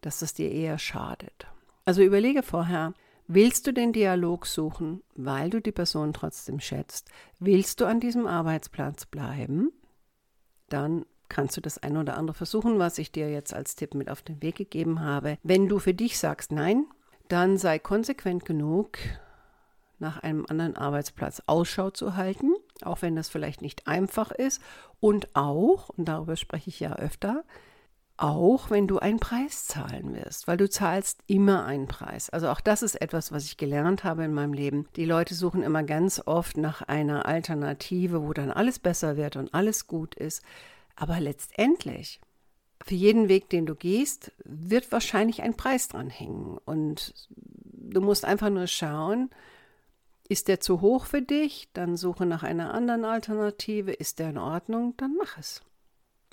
dass 0.00 0.22
es 0.22 0.32
dir 0.32 0.52
eher 0.52 0.78
schadet. 0.78 1.48
Also 1.86 2.02
überlege 2.02 2.42
vorher, 2.42 2.94
willst 3.28 3.68
du 3.68 3.72
den 3.72 3.92
Dialog 3.92 4.46
suchen, 4.46 5.04
weil 5.14 5.50
du 5.50 5.60
die 5.60 5.70
Person 5.70 6.12
trotzdem 6.12 6.58
schätzt? 6.58 7.08
Willst 7.38 7.80
du 7.80 7.84
an 7.86 8.00
diesem 8.00 8.26
Arbeitsplatz 8.26 9.06
bleiben? 9.06 9.70
Dann 10.68 11.06
kannst 11.28 11.56
du 11.56 11.60
das 11.60 11.78
eine 11.78 12.00
oder 12.00 12.16
andere 12.16 12.34
versuchen, 12.34 12.80
was 12.80 12.98
ich 12.98 13.12
dir 13.12 13.30
jetzt 13.30 13.54
als 13.54 13.76
Tipp 13.76 13.94
mit 13.94 14.10
auf 14.10 14.22
den 14.22 14.42
Weg 14.42 14.56
gegeben 14.56 15.00
habe. 15.00 15.38
Wenn 15.44 15.68
du 15.68 15.78
für 15.78 15.94
dich 15.94 16.18
sagst 16.18 16.50
nein, 16.50 16.86
dann 17.28 17.56
sei 17.56 17.78
konsequent 17.78 18.44
genug, 18.44 18.98
nach 20.00 20.18
einem 20.18 20.44
anderen 20.48 20.76
Arbeitsplatz 20.76 21.40
Ausschau 21.46 21.90
zu 21.90 22.16
halten, 22.16 22.52
auch 22.82 23.00
wenn 23.00 23.14
das 23.14 23.28
vielleicht 23.28 23.62
nicht 23.62 23.86
einfach 23.86 24.32
ist. 24.32 24.60
Und 24.98 25.36
auch, 25.36 25.88
und 25.90 26.06
darüber 26.06 26.34
spreche 26.34 26.68
ich 26.68 26.80
ja 26.80 26.96
öfter, 26.96 27.44
auch 28.18 28.70
wenn 28.70 28.86
du 28.86 28.98
einen 28.98 29.20
Preis 29.20 29.66
zahlen 29.66 30.14
wirst, 30.14 30.48
weil 30.48 30.56
du 30.56 30.68
zahlst 30.68 31.20
immer 31.26 31.64
einen 31.66 31.86
Preis. 31.86 32.30
Also 32.30 32.48
auch 32.48 32.60
das 32.60 32.82
ist 32.82 32.94
etwas, 33.00 33.30
was 33.30 33.44
ich 33.44 33.56
gelernt 33.56 34.04
habe 34.04 34.24
in 34.24 34.32
meinem 34.32 34.54
Leben. 34.54 34.88
Die 34.96 35.04
Leute 35.04 35.34
suchen 35.34 35.62
immer 35.62 35.82
ganz 35.82 36.22
oft 36.24 36.56
nach 36.56 36.82
einer 36.82 37.26
Alternative, 37.26 38.22
wo 38.22 38.32
dann 38.32 38.50
alles 38.50 38.78
besser 38.78 39.16
wird 39.16 39.36
und 39.36 39.52
alles 39.52 39.86
gut 39.86 40.14
ist. 40.14 40.42
Aber 40.94 41.20
letztendlich, 41.20 42.20
für 42.82 42.94
jeden 42.94 43.28
Weg, 43.28 43.50
den 43.50 43.66
du 43.66 43.74
gehst, 43.74 44.32
wird 44.44 44.92
wahrscheinlich 44.92 45.42
ein 45.42 45.56
Preis 45.56 45.88
dran 45.88 46.08
hängen. 46.08 46.58
Und 46.64 47.12
du 47.28 48.00
musst 48.00 48.24
einfach 48.24 48.48
nur 48.50 48.66
schauen, 48.66 49.28
ist 50.28 50.48
der 50.48 50.60
zu 50.60 50.80
hoch 50.80 51.04
für 51.04 51.22
dich? 51.22 51.68
Dann 51.74 51.96
suche 51.96 52.26
nach 52.26 52.42
einer 52.42 52.72
anderen 52.72 53.04
Alternative. 53.04 53.92
Ist 53.92 54.18
der 54.18 54.30
in 54.30 54.38
Ordnung? 54.38 54.94
Dann 54.96 55.14
mach 55.18 55.38
es. 55.38 55.62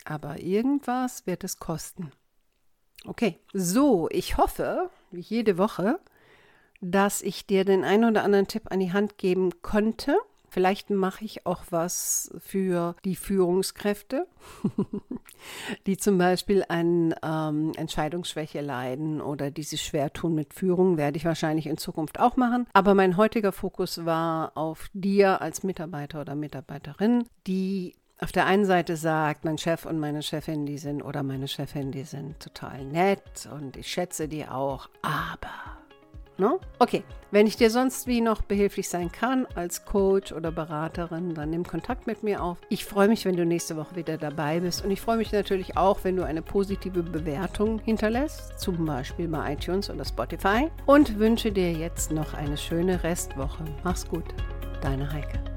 Aber 0.05 0.39
irgendwas 0.39 1.25
wird 1.25 1.43
es 1.43 1.59
kosten. 1.59 2.11
Okay, 3.05 3.39
so, 3.53 4.07
ich 4.11 4.37
hoffe, 4.37 4.89
wie 5.11 5.21
jede 5.21 5.57
Woche, 5.57 5.99
dass 6.79 7.21
ich 7.21 7.45
dir 7.45 7.65
den 7.65 7.83
einen 7.83 8.05
oder 8.05 8.23
anderen 8.23 8.47
Tipp 8.47 8.63
an 8.71 8.79
die 8.79 8.93
Hand 8.93 9.17
geben 9.17 9.61
konnte. 9.61 10.17
Vielleicht 10.49 10.89
mache 10.91 11.25
ich 11.25 11.45
auch 11.47 11.63
was 11.71 12.31
für 12.39 12.95
die 13.03 13.15
Führungskräfte, 13.15 14.27
die 15.87 15.97
zum 15.97 16.17
Beispiel 16.17 16.63
an 16.67 17.15
ähm, 17.23 17.71
Entscheidungsschwäche 17.75 18.61
leiden 18.61 19.19
oder 19.19 19.49
die 19.49 19.63
sich 19.63 19.81
schwer 19.81 20.13
tun 20.13 20.35
mit 20.35 20.53
Führung, 20.53 20.95
werde 20.95 21.17
ich 21.17 21.25
wahrscheinlich 21.25 21.65
in 21.65 21.77
Zukunft 21.77 22.19
auch 22.19 22.37
machen. 22.37 22.67
Aber 22.73 22.93
mein 22.93 23.17
heutiger 23.17 23.51
Fokus 23.51 24.05
war 24.05 24.55
auf 24.55 24.89
dir 24.93 25.41
als 25.41 25.63
Mitarbeiter 25.63 26.21
oder 26.21 26.35
Mitarbeiterin, 26.35 27.23
die 27.47 27.95
auf 28.23 28.31
der 28.31 28.45
einen 28.45 28.65
Seite 28.65 28.95
sagt, 28.95 29.43
mein 29.43 29.57
Chef 29.57 29.85
und 29.85 29.99
meine 29.99 30.23
Chefin, 30.23 30.65
die 30.65 30.77
sind, 30.77 31.01
oder 31.01 31.23
meine 31.23 31.47
Chefin, 31.47 31.91
die 31.91 32.03
sind 32.03 32.39
total 32.39 32.85
nett 32.85 33.49
und 33.53 33.75
ich 33.75 33.87
schätze 33.87 34.29
die 34.29 34.47
auch, 34.47 34.89
aber. 35.01 35.49
No? 36.37 36.59
Okay, 36.79 37.03
wenn 37.31 37.45
ich 37.45 37.57
dir 37.57 37.69
sonst 37.69 38.07
wie 38.07 38.21
noch 38.21 38.41
behilflich 38.41 38.89
sein 38.89 39.11
kann 39.11 39.45
als 39.55 39.85
Coach 39.85 40.31
oder 40.31 40.51
Beraterin, 40.51 41.35
dann 41.35 41.51
nimm 41.51 41.63
Kontakt 41.63 42.07
mit 42.07 42.23
mir 42.23 42.41
auf. 42.41 42.57
Ich 42.69 42.85
freue 42.85 43.07
mich, 43.07 43.25
wenn 43.25 43.35
du 43.35 43.45
nächste 43.45 43.75
Woche 43.75 43.95
wieder 43.95 44.17
dabei 44.17 44.61
bist 44.61 44.83
und 44.83 44.89
ich 44.89 45.01
freue 45.01 45.17
mich 45.17 45.31
natürlich 45.31 45.77
auch, 45.77 45.99
wenn 46.03 46.15
du 46.15 46.23
eine 46.25 46.41
positive 46.41 47.03
Bewertung 47.03 47.79
hinterlässt, 47.79 48.57
zum 48.59 48.85
Beispiel 48.85 49.27
bei 49.27 49.53
iTunes 49.53 49.89
oder 49.89 50.05
Spotify 50.05 50.71
und 50.85 51.19
wünsche 51.19 51.51
dir 51.51 51.71
jetzt 51.71 52.11
noch 52.11 52.33
eine 52.33 52.57
schöne 52.57 53.03
Restwoche. 53.03 53.65
Mach's 53.83 54.07
gut, 54.07 54.25
deine 54.81 55.11
Heike. 55.11 55.52